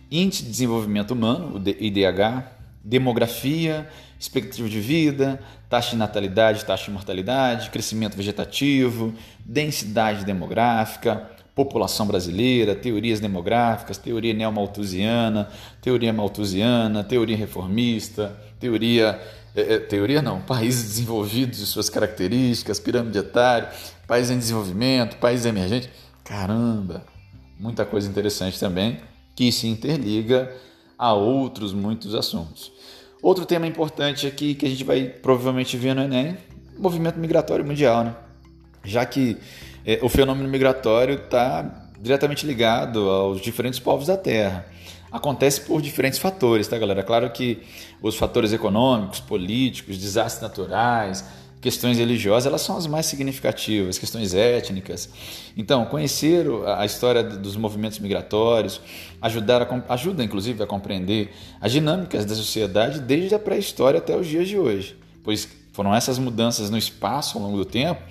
Índice 0.08 0.44
de 0.44 0.50
Desenvolvimento 0.50 1.10
Humano, 1.10 1.56
o 1.56 1.68
IDH, 1.68 2.44
demografia, 2.84 3.88
expectativa 4.20 4.68
de 4.68 4.80
vida, 4.80 5.40
taxa 5.68 5.90
de 5.90 5.96
natalidade, 5.96 6.64
taxa 6.64 6.84
de 6.84 6.90
mortalidade, 6.92 7.70
crescimento 7.70 8.16
vegetativo, 8.16 9.12
densidade 9.44 10.24
demográfica, 10.24 11.28
população 11.54 12.06
brasileira, 12.06 12.74
teorias 12.74 13.20
demográficas, 13.20 13.98
teoria 13.98 14.32
neomalthusiana, 14.32 15.48
teoria 15.80 16.12
malthusiana, 16.12 17.04
teoria 17.04 17.36
reformista, 17.36 18.36
teoria 18.58 19.20
é, 19.54 19.74
é, 19.74 19.78
teoria 19.78 20.22
não, 20.22 20.40
países 20.40 20.82
desenvolvidos 20.84 21.58
e 21.58 21.66
suas 21.66 21.90
características, 21.90 22.80
pirâmide 22.80 23.18
etária, 23.18 23.70
países 24.06 24.30
em 24.30 24.38
desenvolvimento, 24.38 25.18
países 25.18 25.44
emergentes. 25.44 25.90
Caramba, 26.24 27.04
muita 27.60 27.84
coisa 27.84 28.08
interessante 28.08 28.58
também 28.58 28.98
que 29.36 29.52
se 29.52 29.66
interliga 29.66 30.54
a 30.96 31.12
outros 31.12 31.74
muitos 31.74 32.14
assuntos. 32.14 32.72
Outro 33.22 33.44
tema 33.44 33.66
importante 33.66 34.26
aqui 34.26 34.54
que 34.54 34.64
a 34.64 34.68
gente 34.68 34.84
vai 34.84 35.04
provavelmente 35.04 35.76
ver 35.76 35.94
no 35.94 36.02
Enem, 36.02 36.36
movimento 36.78 37.18
migratório 37.18 37.64
mundial, 37.64 38.04
né? 38.04 38.16
Já 38.84 39.04
que 39.04 39.36
é, 39.84 39.98
o 40.02 40.08
fenômeno 40.08 40.48
migratório 40.48 41.16
está 41.16 41.88
diretamente 42.00 42.46
ligado 42.46 43.08
aos 43.08 43.40
diferentes 43.40 43.78
povos 43.78 44.06
da 44.06 44.16
Terra. 44.16 44.66
Acontece 45.10 45.60
por 45.60 45.82
diferentes 45.82 46.18
fatores, 46.18 46.66
tá, 46.66 46.78
galera? 46.78 47.02
Claro 47.02 47.30
que 47.30 47.62
os 48.00 48.16
fatores 48.16 48.52
econômicos, 48.52 49.20
políticos, 49.20 49.98
desastres 49.98 50.42
naturais, 50.42 51.24
questões 51.60 51.96
religiosas, 51.98 52.46
elas 52.46 52.62
são 52.62 52.76
as 52.76 52.86
mais 52.88 53.06
significativas, 53.06 53.98
questões 53.98 54.34
étnicas. 54.34 55.08
Então, 55.56 55.84
conhecer 55.84 56.46
a 56.76 56.84
história 56.84 57.22
dos 57.22 57.56
movimentos 57.56 58.00
migratórios, 58.00 58.80
ajudar 59.20 59.62
a, 59.62 59.94
ajuda 59.94 60.24
inclusive 60.24 60.60
a 60.62 60.66
compreender 60.66 61.32
as 61.60 61.70
dinâmicas 61.70 62.24
da 62.24 62.34
sociedade 62.34 62.98
desde 63.00 63.34
a 63.34 63.38
pré-história 63.38 63.98
até 63.98 64.16
os 64.16 64.26
dias 64.26 64.48
de 64.48 64.58
hoje, 64.58 64.96
pois 65.22 65.48
foram 65.72 65.94
essas 65.94 66.18
mudanças 66.18 66.68
no 66.68 66.76
espaço 66.76 67.38
ao 67.38 67.44
longo 67.44 67.58
do 67.58 67.64
tempo 67.64 68.02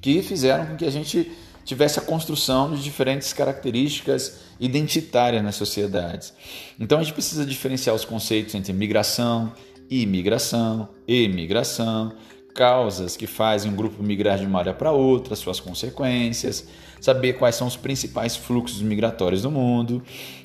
que 0.00 0.22
fizeram 0.22 0.66
com 0.66 0.76
que 0.76 0.84
a 0.84 0.90
gente 0.90 1.30
tivesse 1.64 1.98
a 1.98 2.02
construção 2.02 2.74
de 2.74 2.82
diferentes 2.82 3.32
características 3.32 4.40
identitárias 4.58 5.42
nas 5.42 5.54
sociedades. 5.54 6.32
Então 6.78 6.98
a 6.98 7.02
gente 7.02 7.12
precisa 7.12 7.44
diferenciar 7.44 7.94
os 7.94 8.04
conceitos 8.04 8.54
entre 8.54 8.72
migração, 8.72 9.52
imigração, 9.88 10.88
emigração, 11.06 12.12
causas 12.54 13.16
que 13.16 13.26
fazem 13.26 13.70
um 13.70 13.76
grupo 13.76 14.02
migrar 14.02 14.38
de 14.38 14.46
uma 14.46 14.58
área 14.58 14.74
para 14.74 14.90
outra, 14.90 15.36
suas 15.36 15.60
consequências, 15.60 16.66
saber 17.00 17.34
quais 17.34 17.54
são 17.54 17.66
os 17.66 17.76
principais 17.76 18.36
fluxos 18.36 18.82
migratórios 18.82 19.42
do 19.42 19.50
mundo. 19.50 20.02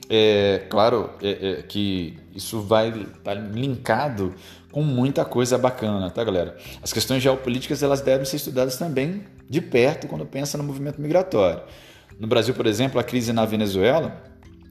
É 0.07 0.65
claro 0.69 1.09
é, 1.21 1.29
é, 1.29 1.61
que 1.63 2.17
isso 2.35 2.61
vai 2.61 2.89
estar 2.89 3.09
tá 3.23 3.33
linkado 3.33 4.35
com 4.71 4.83
muita 4.83 5.25
coisa 5.25 5.57
bacana, 5.57 6.11
tá, 6.11 6.23
galera? 6.23 6.55
As 6.83 6.93
questões 6.93 7.23
geopolíticas 7.23 7.81
elas 7.81 8.01
devem 8.01 8.25
ser 8.25 8.35
estudadas 8.35 8.77
também 8.77 9.23
de 9.49 9.61
perto 9.61 10.07
quando 10.07 10.25
pensa 10.25 10.57
no 10.57 10.63
movimento 10.63 11.01
migratório. 11.01 11.61
No 12.19 12.27
Brasil, 12.27 12.53
por 12.53 12.65
exemplo, 12.65 12.99
a 12.99 13.03
crise 13.03 13.33
na 13.33 13.45
Venezuela, 13.45 14.23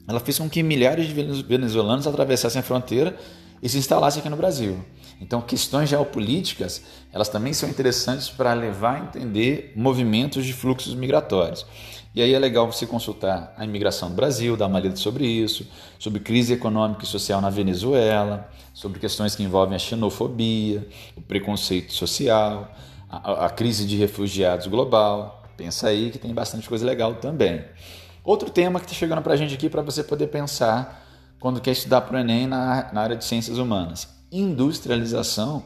ela 0.07 0.19
fez 0.19 0.37
com 0.37 0.49
que 0.49 0.61
milhares 0.61 1.07
de 1.07 1.13
venezuelanos 1.13 2.07
atravessassem 2.07 2.59
a 2.59 2.63
fronteira 2.63 3.15
e 3.61 3.69
se 3.69 3.77
instalassem 3.77 4.19
aqui 4.19 4.29
no 4.29 4.37
Brasil. 4.37 4.77
Então, 5.19 5.41
questões 5.41 5.89
geopolíticas, 5.89 6.83
elas 7.11 7.29
também 7.29 7.53
são 7.53 7.69
interessantes 7.69 8.29
para 8.29 8.53
levar 8.53 8.95
a 8.95 8.99
entender 8.99 9.71
movimentos 9.75 10.45
de 10.45 10.53
fluxos 10.53 10.93
migratórios. 10.93 11.65
E 12.13 12.21
aí 12.21 12.33
é 12.33 12.39
legal 12.39 12.71
você 12.71 12.85
consultar 12.85 13.53
a 13.57 13.65
imigração 13.65 14.09
do 14.09 14.15
Brasil, 14.15 14.55
dar 14.55 14.67
uma 14.67 14.79
lida 14.79 14.95
sobre 14.95 15.25
isso, 15.25 15.67
sobre 15.99 16.19
crise 16.19 16.53
econômica 16.53 17.03
e 17.03 17.07
social 17.07 17.41
na 17.41 17.49
Venezuela, 17.49 18.49
sobre 18.73 18.99
questões 18.99 19.35
que 19.35 19.43
envolvem 19.43 19.75
a 19.75 19.79
xenofobia, 19.79 20.87
o 21.15 21.21
preconceito 21.21 21.93
social, 21.93 22.73
a, 23.09 23.45
a 23.45 23.49
crise 23.49 23.85
de 23.85 23.95
refugiados 23.95 24.67
global. 24.67 25.43
Pensa 25.57 25.87
aí 25.87 26.11
que 26.11 26.17
tem 26.17 26.33
bastante 26.33 26.67
coisa 26.67 26.85
legal 26.85 27.15
também. 27.15 27.63
Outro 28.23 28.49
tema 28.49 28.79
que 28.79 28.85
está 28.85 28.95
chegando 28.95 29.21
para 29.21 29.33
a 29.33 29.37
gente 29.37 29.53
aqui 29.53 29.69
para 29.69 29.81
você 29.81 30.03
poder 30.03 30.27
pensar 30.27 31.05
quando 31.39 31.61
quer 31.61 31.71
estudar 31.71 32.01
para 32.01 32.17
o 32.17 32.19
Enem 32.19 32.47
na, 32.47 32.91
na 32.91 33.01
área 33.01 33.15
de 33.15 33.23
ciências 33.23 33.57
humanas: 33.57 34.07
industrialização 34.31 35.65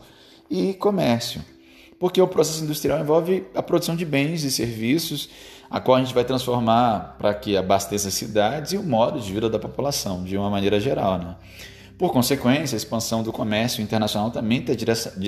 e 0.50 0.74
comércio. 0.74 1.42
Porque 2.00 2.22
o 2.22 2.28
processo 2.28 2.64
industrial 2.64 3.00
envolve 3.00 3.46
a 3.54 3.62
produção 3.62 3.96
de 3.96 4.06
bens 4.06 4.44
e 4.44 4.52
serviços 4.52 5.30
a 5.70 5.80
qual 5.80 5.98
a 5.98 6.00
gente 6.04 6.14
vai 6.14 6.24
transformar 6.24 7.16
para 7.18 7.34
que 7.34 7.56
abasteça 7.56 8.10
cidades 8.10 8.74
e 8.74 8.78
o 8.78 8.84
modo 8.84 9.20
de 9.20 9.32
vida 9.32 9.50
da 9.50 9.60
população, 9.60 10.24
de 10.24 10.36
uma 10.36 10.50
maneira 10.50 10.80
geral. 10.80 11.20
Né? 11.20 11.36
Por 12.00 12.14
consequência, 12.14 12.78
a 12.78 12.78
expansão 12.78 13.22
do 13.22 13.34
comércio 13.34 13.84
internacional 13.84 14.32
também 14.32 14.64
está 14.66 14.74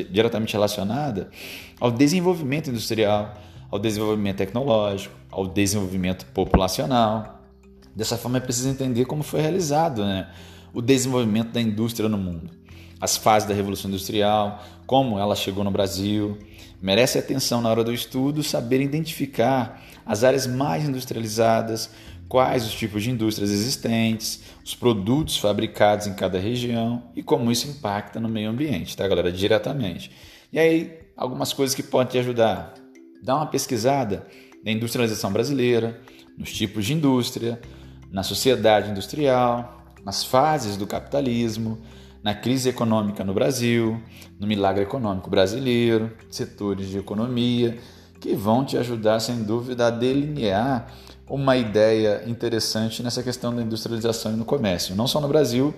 diretamente 0.10 0.54
relacionada 0.54 1.30
ao 1.78 1.92
desenvolvimento 1.92 2.70
industrial, 2.70 3.38
ao 3.70 3.78
desenvolvimento 3.78 4.38
tecnológico, 4.38 5.14
ao 5.30 5.46
desenvolvimento 5.46 6.26
populacional. 6.28 7.42
Dessa 7.94 8.18
forma, 8.18 8.38
é 8.38 8.40
preciso 8.40 8.70
entender 8.70 9.04
como 9.04 9.22
foi 9.22 9.42
realizado 9.42 10.06
né, 10.06 10.30
o 10.74 10.82
desenvolvimento 10.82 11.52
da 11.52 11.60
indústria 11.60 12.08
no 12.08 12.18
mundo. 12.18 12.50
as 13.02 13.18
fases 13.18 13.50
da 13.50 13.54
Revolução 13.54 13.90
Industrial, 13.90 14.64
como 14.88 15.20
ela 15.20 15.36
chegou 15.36 15.66
no 15.66 15.72
Brasil. 15.72 16.38
Merece 16.82 17.20
atenção 17.20 17.60
na 17.60 17.70
hora 17.70 17.84
do 17.84 17.92
estudo 17.92 18.44
saber 18.44 18.80
identificar 18.80 19.82
as 20.06 20.24
áreas 20.24 20.48
mais 20.48 20.88
industrializadas, 20.88 21.90
quais 22.32 22.66
os 22.66 22.74
tipos 22.74 23.04
de 23.04 23.12
indústrias 23.12 23.52
existentes, 23.52 24.42
os 24.64 24.74
produtos 24.74 25.36
fabricados 25.36 26.08
em 26.08 26.14
cada 26.14 26.40
região 26.40 27.04
e 27.14 27.22
como 27.22 27.52
isso 27.52 27.68
impacta 27.68 28.22
no 28.22 28.30
meio 28.30 28.50
ambiente, 28.50 28.96
tá, 28.96 29.06
galera? 29.06 29.30
Diretamente. 29.30 30.10
E 30.50 30.58
aí, 30.58 30.98
algumas 31.18 31.52
coisas 31.52 31.76
que 31.76 31.84
podem 31.84 32.14
te 32.14 32.18
ajudar. 32.20 32.74
Dá 33.22 33.36
uma 33.36 33.48
pesquisada 33.48 34.26
na 34.64 34.72
industrialização 34.72 35.30
brasileira, 35.34 36.00
nos 36.38 36.54
tipos 36.54 36.86
de 36.86 36.94
indústria, 36.94 37.60
na 38.10 38.24
sociedade 38.24 38.90
industrial, 38.90 39.84
nas 40.06 40.24
fases 40.24 40.78
do 40.78 40.88
capitalismo, 40.88 41.82
na 42.24 42.34
crise 42.34 42.70
econômica 42.70 43.26
no 43.26 43.34
Brasil, 43.34 44.02
no 44.40 44.48
milagre 44.48 44.84
econômico 44.84 45.30
brasileiro, 45.30 46.16
setores 46.30 46.88
de 46.88 46.98
economia, 46.98 47.78
que 48.22 48.34
vão 48.36 48.64
te 48.64 48.78
ajudar, 48.78 49.20
sem 49.20 49.44
dúvida, 49.44 49.88
a 49.88 49.90
delinear 49.90 50.88
uma 51.32 51.56
ideia 51.56 52.24
interessante 52.28 53.02
nessa 53.02 53.24
questão 53.24 53.56
da 53.56 53.62
industrialização 53.62 54.34
e 54.34 54.36
no 54.36 54.44
comércio, 54.44 54.94
não 54.96 55.08
só 55.08 55.22
no 55.22 55.30
Brasil, 55.30 55.74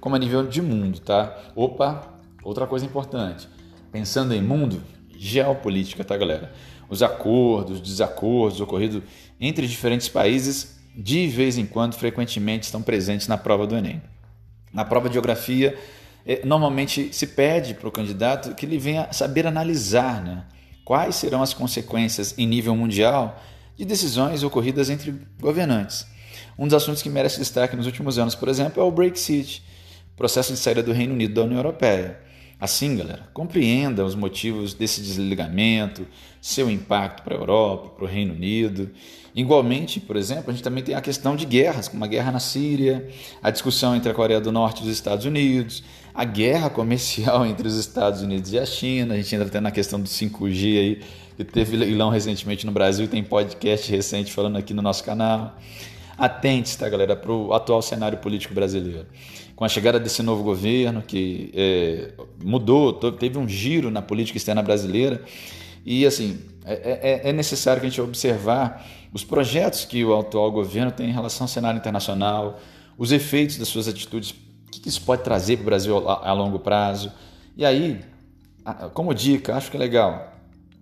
como 0.00 0.16
a 0.16 0.18
nível 0.18 0.46
de 0.46 0.62
mundo, 0.62 0.98
tá? 0.98 1.36
Opa, 1.54 2.14
outra 2.42 2.66
coisa 2.66 2.86
importante. 2.86 3.46
Pensando 3.92 4.32
em 4.32 4.40
mundo, 4.40 4.82
geopolítica, 5.16 6.02
tá, 6.02 6.16
galera? 6.16 6.52
Os 6.88 7.02
acordos, 7.02 7.80
desacordos 7.80 8.62
ocorridos 8.62 9.02
entre 9.38 9.66
diferentes 9.66 10.08
países, 10.08 10.80
de 10.96 11.26
vez 11.28 11.58
em 11.58 11.66
quando, 11.66 11.94
frequentemente, 11.94 12.64
estão 12.64 12.80
presentes 12.80 13.28
na 13.28 13.36
prova 13.36 13.66
do 13.66 13.76
Enem. 13.76 14.02
Na 14.72 14.86
prova 14.86 15.08
de 15.08 15.14
geografia, 15.14 15.78
eh, 16.26 16.40
normalmente 16.44 17.12
se 17.12 17.26
pede 17.26 17.74
para 17.74 17.88
o 17.88 17.92
candidato 17.92 18.54
que 18.54 18.64
ele 18.64 18.78
venha 18.78 19.12
saber 19.12 19.46
analisar 19.46 20.22
né, 20.22 20.44
quais 20.82 21.14
serão 21.16 21.42
as 21.42 21.52
consequências 21.52 22.34
em 22.38 22.46
nível 22.46 22.74
mundial 22.74 23.38
de 23.76 23.84
decisões 23.84 24.42
ocorridas 24.42 24.90
entre 24.90 25.14
governantes. 25.40 26.06
Um 26.58 26.66
dos 26.66 26.74
assuntos 26.74 27.02
que 27.02 27.10
merece 27.10 27.38
destaque 27.38 27.76
nos 27.76 27.86
últimos 27.86 28.18
anos, 28.18 28.34
por 28.34 28.48
exemplo, 28.48 28.82
é 28.82 28.86
o 28.86 28.90
Brexit, 28.90 29.62
processo 30.16 30.52
de 30.52 30.58
saída 30.58 30.82
do 30.82 30.92
Reino 30.92 31.14
Unido 31.14 31.34
da 31.34 31.42
União 31.42 31.58
Europeia. 31.58 32.20
Assim, 32.60 32.96
galera, 32.96 33.28
compreenda 33.34 34.04
os 34.04 34.14
motivos 34.14 34.72
desse 34.72 35.00
desligamento, 35.00 36.06
seu 36.40 36.70
impacto 36.70 37.22
para 37.22 37.34
a 37.34 37.38
Europa, 37.38 37.90
para 37.90 38.04
o 38.04 38.08
Reino 38.08 38.32
Unido. 38.32 38.90
Igualmente, 39.34 39.98
por 39.98 40.16
exemplo, 40.16 40.44
a 40.48 40.52
gente 40.52 40.62
também 40.62 40.82
tem 40.82 40.94
a 40.94 41.00
questão 41.00 41.34
de 41.34 41.44
guerras, 41.44 41.88
como 41.88 42.04
a 42.04 42.06
guerra 42.06 42.30
na 42.30 42.38
Síria, 42.38 43.08
a 43.42 43.50
discussão 43.50 43.96
entre 43.96 44.10
a 44.10 44.14
Coreia 44.14 44.40
do 44.40 44.52
Norte 44.52 44.80
e 44.80 44.84
os 44.84 44.92
Estados 44.92 45.26
Unidos, 45.26 45.82
a 46.14 46.24
guerra 46.24 46.70
comercial 46.70 47.44
entre 47.46 47.66
os 47.66 47.76
Estados 47.76 48.22
Unidos 48.22 48.52
e 48.52 48.58
a 48.58 48.64
China. 48.64 49.14
A 49.14 49.16
gente 49.16 49.34
ainda 49.34 49.48
tem 49.50 49.60
na 49.60 49.72
questão 49.72 50.00
do 50.00 50.08
5G 50.08 50.78
aí, 50.78 51.00
que 51.36 51.44
teve 51.44 51.76
leilão 51.76 52.10
recentemente 52.10 52.64
no 52.64 52.72
Brasil, 52.72 53.08
tem 53.08 53.22
podcast 53.22 53.90
recente 53.90 54.32
falando 54.32 54.56
aqui 54.56 54.72
no 54.72 54.82
nosso 54.82 55.02
canal. 55.02 55.56
Atente, 56.16 56.78
tá, 56.78 56.88
galera, 56.88 57.16
para 57.16 57.32
o 57.32 57.52
atual 57.52 57.82
cenário 57.82 58.18
político 58.18 58.54
brasileiro 58.54 59.06
com 59.54 59.64
a 59.64 59.68
chegada 59.68 60.00
desse 60.00 60.22
novo 60.22 60.42
governo, 60.42 61.02
que 61.02 61.50
é, 61.54 62.12
mudou, 62.42 62.92
teve 62.92 63.38
um 63.38 63.48
giro 63.48 63.90
na 63.90 64.02
política 64.02 64.36
externa 64.36 64.62
brasileira. 64.62 65.22
E 65.84 66.04
assim, 66.06 66.40
é, 66.64 67.22
é, 67.24 67.30
é, 67.30 67.32
necessário 67.32 67.80
que 67.80 67.86
a 67.86 67.90
gente 67.90 68.00
observar 68.00 68.84
os 69.12 69.22
projetos 69.22 69.84
que 69.84 70.04
o 70.04 70.18
atual 70.18 70.50
governo 70.50 70.90
tem 70.90 71.08
em 71.08 71.12
relação 71.12 71.44
ao 71.44 71.48
cenário 71.48 71.78
internacional, 71.78 72.58
os 72.98 73.12
efeitos 73.12 73.56
das 73.56 73.68
suas 73.68 73.86
atitudes, 73.86 74.30
o 74.30 74.70
que 74.70 74.88
isso 74.88 75.02
pode 75.02 75.22
trazer 75.22 75.56
para 75.56 75.62
o 75.62 75.66
Brasil 75.66 76.08
a, 76.08 76.30
a 76.30 76.32
longo 76.32 76.58
prazo. 76.58 77.12
E 77.56 77.64
aí, 77.64 78.00
como 78.92 79.14
dica, 79.14 79.54
acho 79.54 79.70
que 79.70 79.76
é 79.76 79.80
legal 79.80 80.33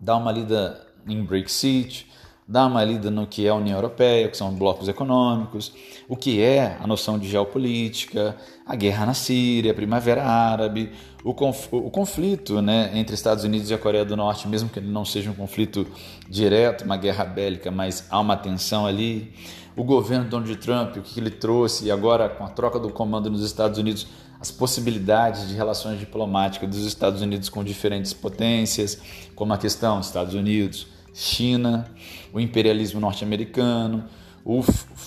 dar 0.02 0.16
uma 0.16 0.32
lida 0.32 0.84
em 1.06 1.22
Brexit, 1.24 2.08
dar 2.46 2.66
uma 2.66 2.82
lida 2.82 3.08
no 3.08 3.24
que 3.24 3.46
é 3.46 3.50
a 3.50 3.54
União 3.54 3.76
Europeia, 3.78 4.28
que 4.28 4.36
são 4.36 4.52
blocos 4.52 4.88
econômicos, 4.88 5.72
o 6.08 6.16
que 6.16 6.42
é 6.42 6.76
a 6.80 6.86
noção 6.88 7.20
de 7.20 7.28
geopolítica, 7.28 8.36
a 8.66 8.74
guerra 8.74 9.06
na 9.06 9.14
Síria, 9.14 9.70
a 9.70 9.74
Primavera 9.74 10.24
Árabe, 10.24 10.90
o, 11.24 11.32
conf 11.32 11.72
o 11.72 11.88
conflito 11.88 12.60
né, 12.60 12.90
entre 12.94 13.14
Estados 13.14 13.44
Unidos 13.44 13.70
e 13.70 13.74
a 13.74 13.78
Coreia 13.78 14.04
do 14.04 14.16
Norte, 14.16 14.48
mesmo 14.48 14.68
que 14.68 14.80
ele 14.80 14.90
não 14.90 15.04
seja 15.04 15.30
um 15.30 15.34
conflito 15.34 15.86
direto, 16.28 16.84
uma 16.84 16.96
guerra 16.96 17.24
bélica, 17.24 17.70
mas 17.70 18.06
há 18.10 18.18
uma 18.18 18.36
tensão 18.36 18.84
ali. 18.84 19.32
O 19.76 19.84
governo 19.84 20.28
Donald 20.28 20.54
Trump, 20.56 20.96
o 20.96 21.00
que 21.00 21.20
ele 21.20 21.30
trouxe, 21.30 21.86
e 21.86 21.90
agora 21.90 22.28
com 22.28 22.44
a 22.44 22.48
troca 22.48 22.78
do 22.78 22.90
comando 22.90 23.30
nos 23.30 23.42
Estados 23.42 23.78
Unidos, 23.78 24.06
as 24.42 24.50
possibilidades 24.50 25.46
de 25.46 25.54
relações 25.54 26.00
diplomáticas 26.00 26.68
dos 26.68 26.84
Estados 26.84 27.22
Unidos 27.22 27.48
com 27.48 27.62
diferentes 27.62 28.12
potências, 28.12 28.98
como 29.36 29.52
a 29.52 29.58
questão 29.58 30.00
Estados 30.00 30.34
Unidos, 30.34 30.88
China, 31.14 31.86
o 32.32 32.40
imperialismo 32.40 32.98
norte-americano, 32.98 34.04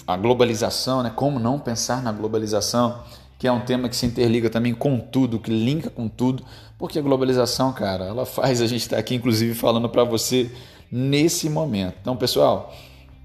a 0.07 0.15
globalização, 0.15 1.03
né? 1.03 1.11
como 1.13 1.37
não 1.37 1.59
pensar 1.59 2.01
na 2.01 2.13
globalização, 2.13 3.03
que 3.37 3.45
é 3.45 3.51
um 3.51 3.59
tema 3.59 3.89
que 3.89 3.95
se 3.97 4.05
interliga 4.05 4.49
também 4.49 4.73
com 4.73 4.97
tudo, 4.97 5.37
que 5.37 5.51
linka 5.51 5.89
com 5.89 6.07
tudo, 6.07 6.41
porque 6.79 6.97
a 6.97 7.01
globalização, 7.01 7.73
cara, 7.73 8.05
ela 8.05 8.25
faz 8.25 8.61
a 8.61 8.67
gente 8.67 8.83
estar 8.83 8.97
aqui, 8.97 9.15
inclusive, 9.15 9.53
falando 9.53 9.89
para 9.89 10.05
você 10.05 10.49
nesse 10.89 11.49
momento. 11.49 11.97
Então, 11.99 12.15
pessoal, 12.15 12.73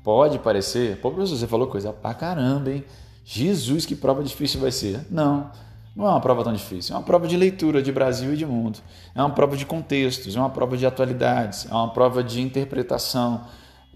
pode 0.02 0.40
parecer, 0.40 0.96
pô, 0.96 1.12
professor, 1.12 1.36
você 1.36 1.46
falou 1.46 1.68
coisa 1.68 1.92
pra 1.92 2.14
caramba, 2.14 2.72
hein? 2.72 2.84
Jesus, 3.24 3.86
que 3.86 3.94
prova 3.94 4.24
difícil 4.24 4.60
vai 4.60 4.72
ser. 4.72 5.06
Não. 5.08 5.52
Não 5.94 6.06
é 6.06 6.10
uma 6.10 6.20
prova 6.20 6.44
tão 6.44 6.52
difícil, 6.52 6.94
é 6.94 6.98
uma 6.98 7.04
prova 7.04 7.26
de 7.26 7.36
leitura 7.36 7.82
de 7.82 7.90
Brasil 7.90 8.32
e 8.32 8.36
de 8.36 8.46
mundo, 8.46 8.78
é 9.14 9.20
uma 9.20 9.30
prova 9.30 9.56
de 9.56 9.66
contextos, 9.66 10.36
é 10.36 10.38
uma 10.38 10.50
prova 10.50 10.76
de 10.76 10.86
atualidades, 10.86 11.66
é 11.68 11.74
uma 11.74 11.92
prova 11.92 12.22
de 12.22 12.40
interpretação. 12.40 13.44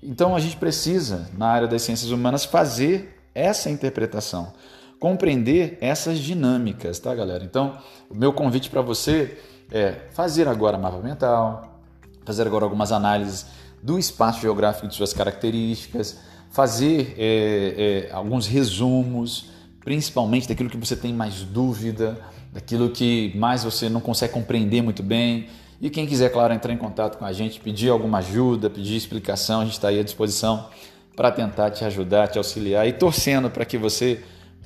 Então 0.03 0.35
a 0.35 0.41
gente 0.41 0.57
precisa, 0.57 1.31
na 1.39 1.47
área 1.47 1.69
das 1.69 1.83
ciências 1.83 2.11
humanas, 2.11 2.45
fazer 2.45 3.23
essa 3.35 3.71
interpretação, 3.71 4.53
compreender 4.99 5.79
essas 5.81 6.19
dinâmicas, 6.19 6.99
tá, 6.99 7.15
galera? 7.15 7.45
Então, 7.45 7.79
o 8.11 8.15
meu 8.15 8.33
convite 8.33 8.71
para 8.71 8.83
você 8.83 9.39
é 9.71 9.93
fazer 10.13 10.49
agora 10.49 10.77
mapa 10.77 10.99
mental, 10.99 11.81
fazer 12.25 12.47
agora 12.47 12.65
algumas 12.65 12.91
análises 12.91 13.47
do 13.83 13.99
espaço 13.99 14.41
geográfico 14.41 14.89
de 14.89 14.95
suas 14.95 15.13
características, 15.13 16.19
fazer 16.51 17.15
é, 17.19 18.07
é, 18.09 18.13
alguns 18.13 18.47
resumos 18.47 19.51
principalmente 19.85 20.49
daquilo 20.49 20.71
que 20.71 20.77
você 20.77 20.97
tem 20.97 21.13
mais 21.13 21.43
dúvida, 21.43 22.19
daquilo 22.53 22.89
que 22.91 23.33
mais 23.37 23.63
você 23.63 23.89
não 23.89 24.01
consegue 24.01 24.33
compreender 24.33 24.83
muito 24.83 25.03
bem. 25.03 25.49
E 25.81 25.91
quem 25.91 26.07
quiser, 26.07 26.31
claro, 26.31 26.55
entrar 26.55 26.73
em 26.73 26.79
contato 26.79 27.19
com 27.19 27.25
a 27.25 27.33
gente, 27.33 27.61
pedir 27.61 27.91
alguma 27.91 28.19
ajuda, 28.19 28.71
pedir 28.71 28.97
explicação, 28.97 29.61
a 29.61 29.65
gente 29.65 29.75
está 29.75 29.89
aí 29.89 30.01
à 30.01 30.03
disposição 30.03 30.69
para 31.15 31.31
tentar 31.31 31.71
te 31.71 31.85
ajudar, 31.85 32.29
te 32.29 32.39
auxiliar 32.39 32.89
e 32.89 32.93
torcendo 32.93 33.51
para 33.51 33.65
que 33.65 33.77
você 33.77 34.23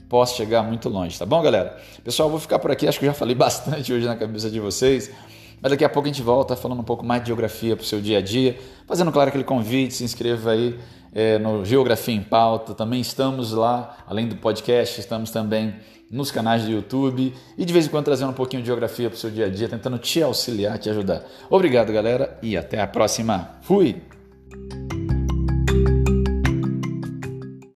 possa 0.08 0.34
chegar 0.34 0.62
muito 0.62 0.88
longe, 0.88 1.18
tá 1.18 1.26
bom, 1.26 1.42
galera? 1.42 1.76
Pessoal, 2.02 2.30
vou 2.30 2.38
ficar 2.38 2.58
por 2.58 2.70
aqui, 2.70 2.88
acho 2.88 2.98
que 2.98 3.04
já 3.04 3.12
falei 3.12 3.34
bastante 3.36 3.92
hoje 3.92 4.06
na 4.06 4.16
cabeça 4.16 4.48
de 4.48 4.60
vocês. 4.60 5.10
Mas 5.60 5.70
daqui 5.70 5.84
a 5.84 5.88
pouco 5.88 6.08
a 6.08 6.12
gente 6.12 6.22
volta 6.22 6.56
falando 6.56 6.80
um 6.80 6.84
pouco 6.84 7.04
mais 7.04 7.22
de 7.22 7.28
geografia 7.28 7.76
para 7.76 7.82
o 7.82 7.86
seu 7.86 8.00
dia 8.00 8.18
a 8.18 8.20
dia, 8.20 8.58
fazendo 8.86 9.10
claro 9.10 9.28
aquele 9.28 9.44
convite, 9.44 9.94
se 9.94 10.04
inscreva 10.04 10.52
aí 10.52 10.78
é, 11.12 11.38
no 11.38 11.64
Geografia 11.64 12.14
em 12.14 12.22
Pauta. 12.22 12.74
Também 12.74 13.00
estamos 13.00 13.52
lá, 13.52 13.96
além 14.06 14.28
do 14.28 14.36
podcast, 14.36 15.00
estamos 15.00 15.30
também 15.30 15.74
nos 16.10 16.30
canais 16.30 16.64
do 16.64 16.70
YouTube 16.70 17.34
e 17.56 17.64
de 17.64 17.72
vez 17.72 17.86
em 17.86 17.90
quando 17.90 18.06
trazendo 18.06 18.30
um 18.30 18.34
pouquinho 18.34 18.62
de 18.62 18.66
geografia 18.66 19.10
para 19.10 19.16
o 19.16 19.18
seu 19.18 19.30
dia 19.30 19.46
a 19.46 19.48
dia, 19.48 19.68
tentando 19.68 19.98
te 19.98 20.22
auxiliar, 20.22 20.78
te 20.78 20.88
ajudar. 20.88 21.22
Obrigado, 21.50 21.92
galera, 21.92 22.38
e 22.42 22.56
até 22.56 22.80
a 22.80 22.86
próxima. 22.86 23.58
Fui! 23.62 24.00